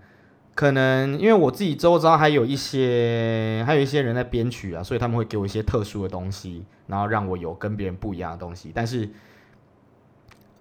[0.59, 8.73] 可能因为我自己周遭还有一些，还有一些人在编曲啊，所以他们会给我一些特殊的东西，然后让我有跟别人不一样的东西。
[8.75, 9.09] 但是，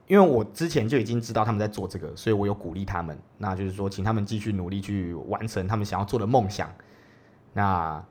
[0.05, 6.71] 因为我之前就已经知道他们在做这个，所以我有鼓励他们，那就是说，请他们继续努力去完成他们想要做的梦想。
[7.53, 8.05] 那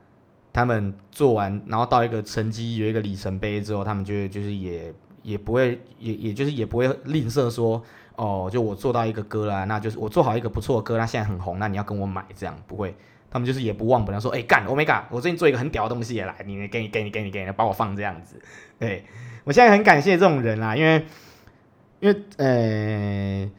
[0.51, 7.81] 他们做完，然后到一个成绩，有一个里程碑之后，他们就就是也也不会，也也就是也不会 吝啬说。
[8.17, 12.95] 哦，就我做到一个歌啦，那就是我做好一个不错的歌，那现在很红，那你要跟我买这样不会？
[13.29, 18.41] 他们就是也不忘本来，说哎干，Omega，我最近做一个很屌的东西也来，你给你给你给你给你，帮我放这样子。
[18.79, 19.05] 对，
[19.43, 21.05] 我现在很感谢这种人啦，因为
[21.99, 23.51] 因为呃，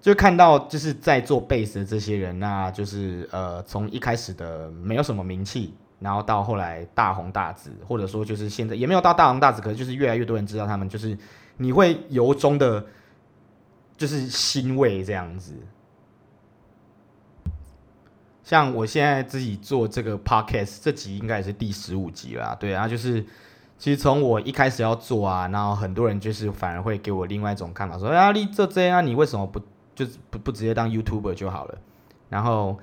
[0.00, 11.18] 就看到就是在做贝斯的这些人，那就是呃从一开始的没有什么名气，然后到后来大红大紫，或者说就是现在也没有到大红大紫，可是就是越来越多人知道他们，就是
[11.58, 12.82] 你会由衷的。
[14.00, 15.52] 就是欣慰这样子，
[18.42, 23.22] 像我现在自己做这个 podcast，这集应该也是第十五集了，对啊，就是
[23.76, 29.60] 其实从我一开始要做啊，然后很多人就是反而会给我另外一种看法，说啊，你这这样，你为什么不
[29.94, 31.78] 就不不直接当 YouTuber 就好了？
[32.30, 32.78] 然后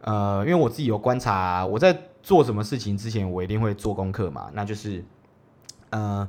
[0.00, 5.04] 呃，因为我自己有观察，我在做什么事情之前，我一定会做功课嘛，那就是
[5.90, 6.26] 呃。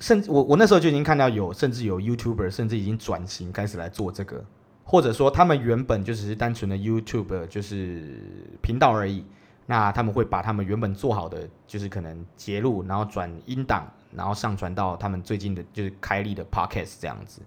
[0.00, 4.42] 甚至我我那时候就已经看到有甚至有 YouTuber 甚至已经转型开始来做这个，
[4.82, 8.18] 或者说他们原本就只是单纯的 YouTuber 就是
[8.62, 9.24] 频道而已，
[9.66, 13.86] 那他们会把他们原本做好的就是可能截录，然后转音档，
[14.16, 17.42] 然后上传到他们最近的就是开立的 Podcast 这样子。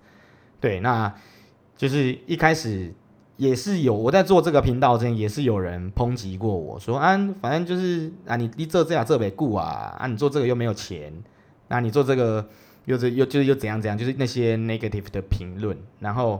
[0.62, 1.12] 对，那
[1.76, 2.94] 就是一开始
[3.38, 11.12] 也是有我在做这个频道之前也是有人抨击过我说啊，反正就是啊你你做这样这没顾啊，啊你做这个又没有钱。
[11.74, 12.48] 那你做这个
[12.86, 15.76] 又是又就是又怎样怎样，就是那些 negative 的评论。
[16.00, 16.40] 然后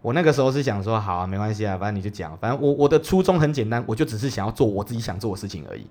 [0.00, 2.34] 我那个时候是想说，好啊，没关系啊，反正你就讲。
[2.38, 5.86] 反正我我的初衷很简单，我就只是想要做我自己想做的事情而已。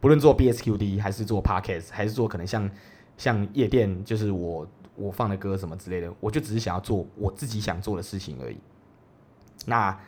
[0.00, 2.70] 不论做 BSQD 还是做 Podcast，还是做可能像
[3.16, 8.58] 像夜店，就是我我放的歌什么之类的，我就只是想要做我自己想做的事情而已。
[9.64, 9.98] 那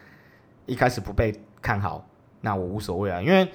[0.66, 2.06] 一开始不被看好，
[2.42, 3.50] 那我无所谓啊，因为。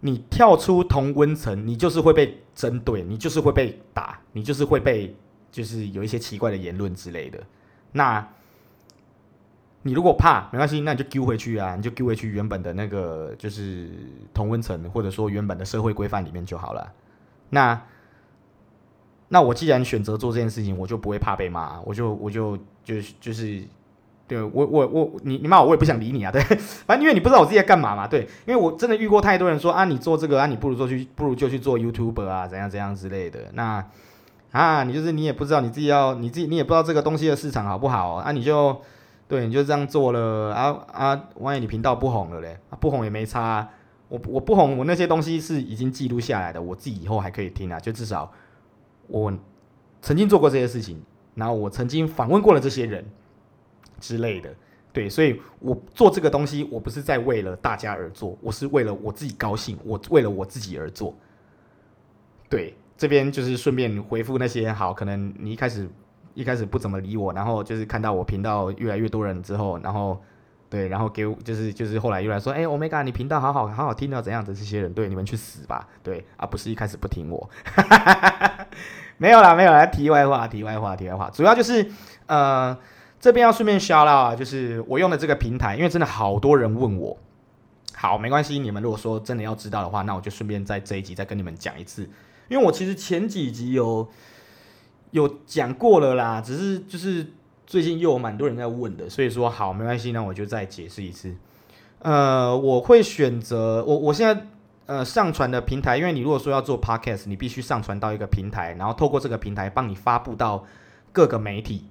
[0.00, 5.14] 你跳出同温层，你就是会被针对，你就是会被打，你就是会被，
[5.50, 7.42] 就是有一些奇怪的言论之类的。
[7.92, 8.28] 那，
[9.82, 13.90] 你如果怕，没关系，那你就丢回去啊，你就丢回去原本的那个就是
[14.34, 16.92] 同温层，或者说原本的社会规范里面就好了。
[17.50, 17.82] 那，
[19.28, 23.64] 那我既然选择做这件事情，我就不会怕被骂，我就我就就就是。
[24.28, 26.42] 对我我我你你骂我我也不想理你啊，对，
[26.86, 33.84] 反正因为你不知道我自己在干嘛嘛，对，因为我真的遇过太多人说啊，你做这个啊，你不如做去不如就去做 YouTuber 啊，怎样怎样之类的，那
[34.52, 38.80] 啊你就是你也不知道你自己要你自己你也不知道这个东西的市场好不好啊，你就
[39.28, 43.68] 对，你就这样做了啊啊，万一你频道不红了嘞，啊、不红也没差、
[44.08, 47.78] 我我不红，我那些东西是已经记录下来的，我自己以后还可以听啊。
[47.78, 48.30] 就至少
[49.08, 49.32] 我
[50.00, 51.02] 曾经做过这些事情，
[51.34, 53.04] 然后我曾经访问过了这些人
[54.00, 54.54] 之类的。
[54.92, 61.14] 对，所以我做这个东西，我不是在为了大家而做，我是为了我自己高兴，我为了我自己而做。
[62.48, 65.86] 对，这边就是顺便回复那些好，可能你一开始
[66.32, 70.18] 一开始不怎么理我，然后就是看到我频道越来越多人之后，然后
[70.70, 77.50] 对，然后给我就是就是后来又来说，哎，Omega，你频道好好好好听到怎样的这些人，对，你们去死吧，对，而不是一开始不听我。
[79.18, 81.86] 没有啦，没有啦，题外话，题外话，题外话，主要就是
[82.28, 82.78] 呃。
[83.18, 87.16] 这边要顺便 shout out 啊，就是我用的这个平台，因为真的好多人问我。
[87.94, 92.08] 好，没关系，你们如果说真的要知道的话，那我就顺便在这一集再跟你们讲一次。
[92.48, 94.06] 因为我其实前几集有
[95.12, 97.26] 有讲过了啦，只是就是
[97.66, 101.34] 最近又有蛮多人在问的，所以说好，没关系，那我就再解释一次。
[102.00, 104.46] 呃，我会选择我我现在
[104.84, 110.64] 呃上传的平台，因为你如果说要做 podcast，你必须上传到一个平台，然后透过这个平台帮你发布到
[111.12, 111.86] 各个媒体。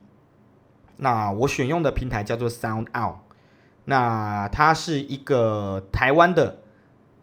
[0.97, 3.17] 那我选用的平台叫做 Sound Out，
[3.85, 6.59] 那它是一个台湾的，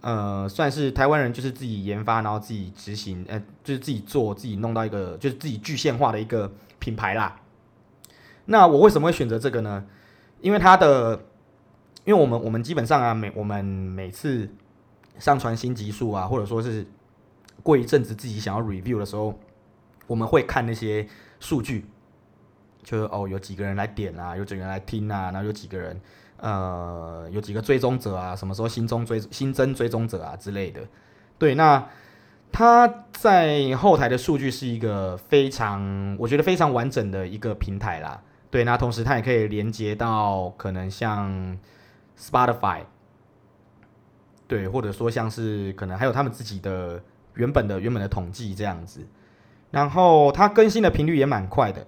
[0.03, 7.41] 呃，算是台湾人就是自己研发，然后自己执行，呃，就是自己做，自己弄到一个就是自己具现化的一个品牌啦。
[8.45, 9.85] 那我为什么会选择这个呢？
[10.41, 11.25] 因为它的，
[12.05, 14.51] 因为我们我们基本上啊，每我们每次
[15.19, 16.87] 上传新集数啊，或者说是
[17.63, 19.39] 过一阵子自己想要 review 的时候，
[20.07, 21.09] 我们会看那些
[21.41, 21.87] 数据。
[22.83, 26.01] 就是哦，有几个人来点啊，有几个人来听啊，然后有几个人，
[26.39, 30.81] 呃，有几个追踪者啊，什么时候新增追新增追踪者啊之类的。
[31.39, 31.87] 对，那
[32.51, 38.21] 它在后台的数据是一个非常，我觉得非常完整的一个平台啦。
[38.51, 41.59] 对，那同时它也可以连接到可能像
[42.19, 42.81] Spotify，
[44.47, 47.03] 对，或者说像是可能还有他们自己的
[47.35, 49.07] 原本的原本的统计这样子。
[49.71, 51.87] 然后它更新的频率也蛮快的。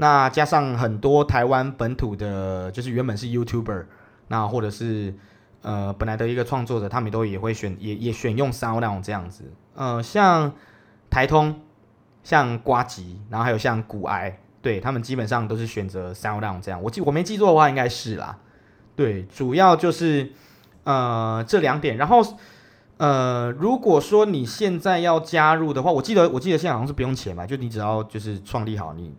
[0.00, 3.86] 那加上很多台湾本土的，就是原本是 YouTuber，
[4.28, 5.12] 那或者是
[5.62, 10.52] 呃本来的一个创作者，他们都也会选也也选用 SoundOn 这样子，呃像
[11.10, 11.60] 台通、
[12.22, 16.80] 像瓜吉，然后还有像股癌，对他们基本上都是选择 SoundOn 这样。
[16.80, 18.38] 我记我没记错的话，应该是啦。
[18.94, 20.30] 对，主要就是
[20.84, 21.96] 呃这两点。
[21.96, 22.22] 然后
[22.98, 29.12] 呃如果说你现在要加入的话，我记得我记得现在好像是不用钱嘛，就你只要就是创立好你。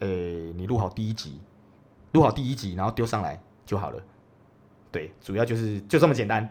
[0.00, 1.40] 呃，你录好第一集，
[2.12, 4.02] 录好第一集，然后丢上来就好了。
[4.90, 6.48] 对，主要就是就这么简单。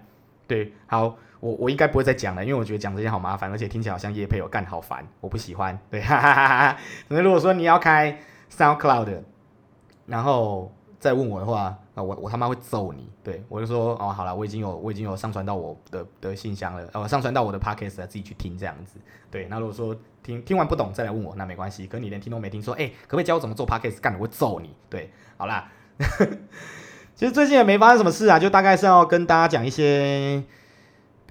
[0.47, 5.77] 对，好，我我应该不会再讲了，因为我觉得讲这些好麻烦，而且听起来好像叶配有干好烦，我不喜欢。
[5.89, 6.77] 对，哈哈哈哈。
[7.07, 8.19] 那如果说你要开
[8.51, 9.23] SoundCloud，
[10.05, 13.09] 然后再问我的话，那我我他妈会揍你。
[13.23, 18.99] 对，我就说哦，好了，我已经有我已经有上传到我的的信箱了，呃，上传到我的 Podcast 自己去听这样子。
[19.31, 21.85] 对，那如果说听听完不懂再来问我，那没关系。
[21.85, 24.01] 可你连听都没听，说哎，可不可以教我怎么做 Podcast？
[24.01, 24.71] 干了，我会揍你。
[24.89, 25.71] 对，好啦。
[27.15, 30.43] 其实最近也没发生什么事啊，就大概是要跟大家讲一些，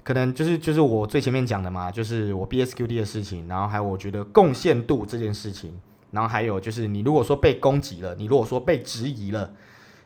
[0.03, 5.79] 可能就是就是我最前面讲的嘛，就是我 BSQD 的事情，然后还有我觉得贡献度这件事情，
[6.11, 9.53] 然后还有就是你如果说被攻击了，你如果说被质疑了，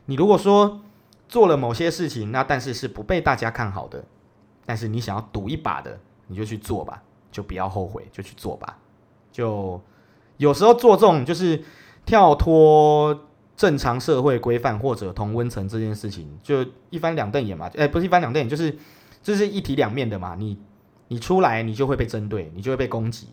[0.06, 0.82] 你如果说。
[1.30, 4.04] 做了某些事情，那但是是不被大家看好的，
[4.66, 8.76] 但是你想要赌一把的，你就去做吧，就不要后悔，就去做吧。
[9.40, 9.80] 就
[10.36, 11.62] 有时候做这种就是
[12.04, 17.70] 跳脱正常社会规范或者同温层这件事情，就一翻两瞪眼嘛。
[17.74, 18.76] 哎，不是一翻两瞪眼，就是
[19.22, 20.34] 这是一体两面的嘛。
[20.34, 20.58] 你
[21.08, 23.28] 你出来，你就会被针对，你就会被攻击，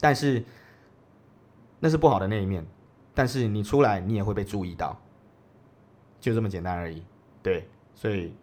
[0.00, 0.44] 但是
[1.78, 2.66] 那是不好的那一面。
[3.14, 4.98] 但是你出来，你也会被注意到。
[6.20, 7.02] 就这么简单而已，
[7.42, 8.34] 对，所以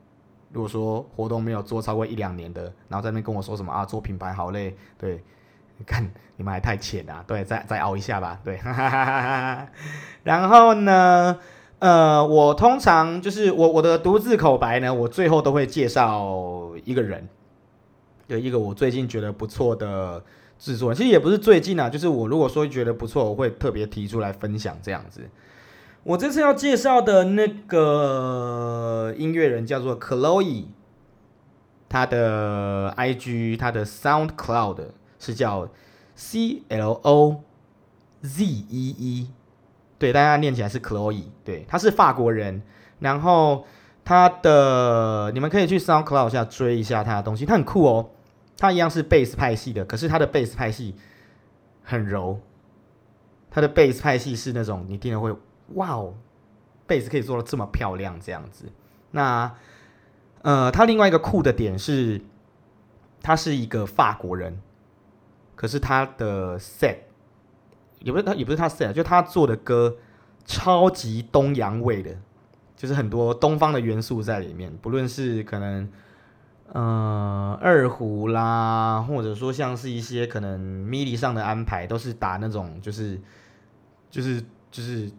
[0.51, 5.23] 如果说活动没有做超过一两年的，然后在那边跟我说什么啊，做品牌好累，对，
[5.85, 6.03] 看
[6.37, 9.67] 你们还太浅啊，对，再再熬一下吧，对，哈哈哈哈。
[10.23, 11.37] 然后呢，
[11.79, 17.27] 呃，我通常就是我我的独自口白呢，我最后都会介绍一个人，
[18.27, 20.23] 有一个我最近觉得不错的
[20.59, 25.21] 制作，其实也不是最近啊，就是我如果说觉得不错，我会特别提出来分享这样子。
[26.03, 30.65] 我这次要介绍的那个音乐人叫做 Chloe，
[31.89, 34.77] 他的 IG、他的 SoundCloud
[35.19, 35.69] 是叫
[36.15, 37.43] C L O
[38.21, 39.31] Z E E，
[39.99, 42.61] 对，大家念起来是 Chloe，对，他是法国人，
[42.99, 43.65] 然后
[44.03, 48.09] 他的你们可以去 SoundCloud 下追一下他的东西，他很酷哦，
[48.57, 50.95] 他一样是贝斯派系的，可是他的贝斯派系
[51.83, 52.39] 很柔，
[53.49, 55.35] 他的贝斯派系是那种你听了会。
[55.73, 56.13] 哇哦，
[56.85, 58.71] 贝斯可以做的这么漂亮这样子。
[59.11, 59.53] 那
[60.43, 62.21] 呃，他另外一个酷的点是，
[63.21, 64.61] 他是一个法国人，
[65.57, 66.95] 可是他的 set
[67.99, 69.97] 也不是他也不是他 set，就他做的歌
[70.45, 72.15] 超级东洋味的，
[72.77, 75.89] 就是很多东方的元素在里面，不论是可能。
[76.73, 83.17] 呃，二胡啦，或者说像是一些可能 MIDI 上的安排，都是打那种就是
[84.11, 85.09] 就是就是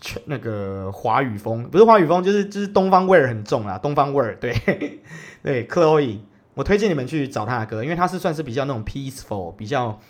[0.00, 4.52] 全那个华语风，不是华语风，就是就是东方味儿很重啦，东方味儿，对
[5.40, 6.18] 对，Chloe，
[6.58, 10.00] 我推荐你们去找他的歌，因为他是算是比较那种 peaceful，比较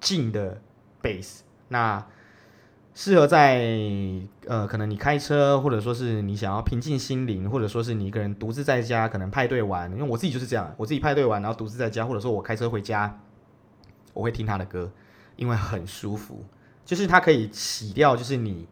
[0.00, 0.62] 静的
[1.02, 2.06] bass，那。
[2.92, 3.62] 适合在
[4.46, 13.20] 呃，可能你开车，或者说是你想要平静心灵，或者说是你一个人独自在家，可能派对玩，因为我自己就是这样，我自己派对完，然后独自在家，或者说我开车回家，
[14.12, 14.90] 我会听他的歌，
[15.36, 16.44] 因为很舒服，
[16.84, 18.66] 就是它可以洗掉，就是你，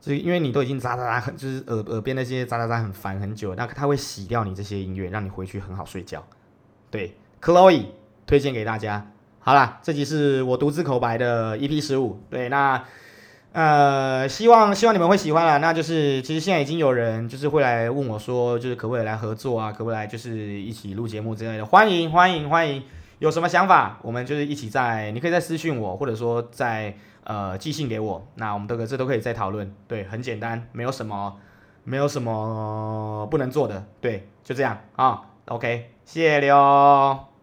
[0.00, 6.26] 就因为你都已经喳喳喳很，就是耳耳边那些喳喳喳很烦很久，那它会洗掉你这些音乐，让你回去很好睡觉。
[6.94, 7.86] 对，Chloe
[8.24, 9.10] 推荐给大家。
[9.40, 12.84] 好啦，这集是我独自口白的 EP 十五，对，那。
[13.50, 15.58] 呃，希望希望你们会喜欢啦。
[15.58, 19.72] 那就是其实现在已经有人就是会来问我说，就是可不可以来合作啊？
[19.72, 21.66] 可不可以来就是一起录节目之类的？
[21.66, 22.82] 欢迎欢迎欢迎！
[23.18, 28.24] 有什么想法，我们就是一起在，你可以再私讯我，或者说在呃寄信给我。
[28.36, 29.72] 那我们这个这都可以再讨论。
[29.88, 31.36] 对，很简单，没有什么
[31.82, 33.84] 没有什么不能做的。
[34.00, 35.22] 对，就这样啊。
[35.46, 37.33] OK，谢谢你哦。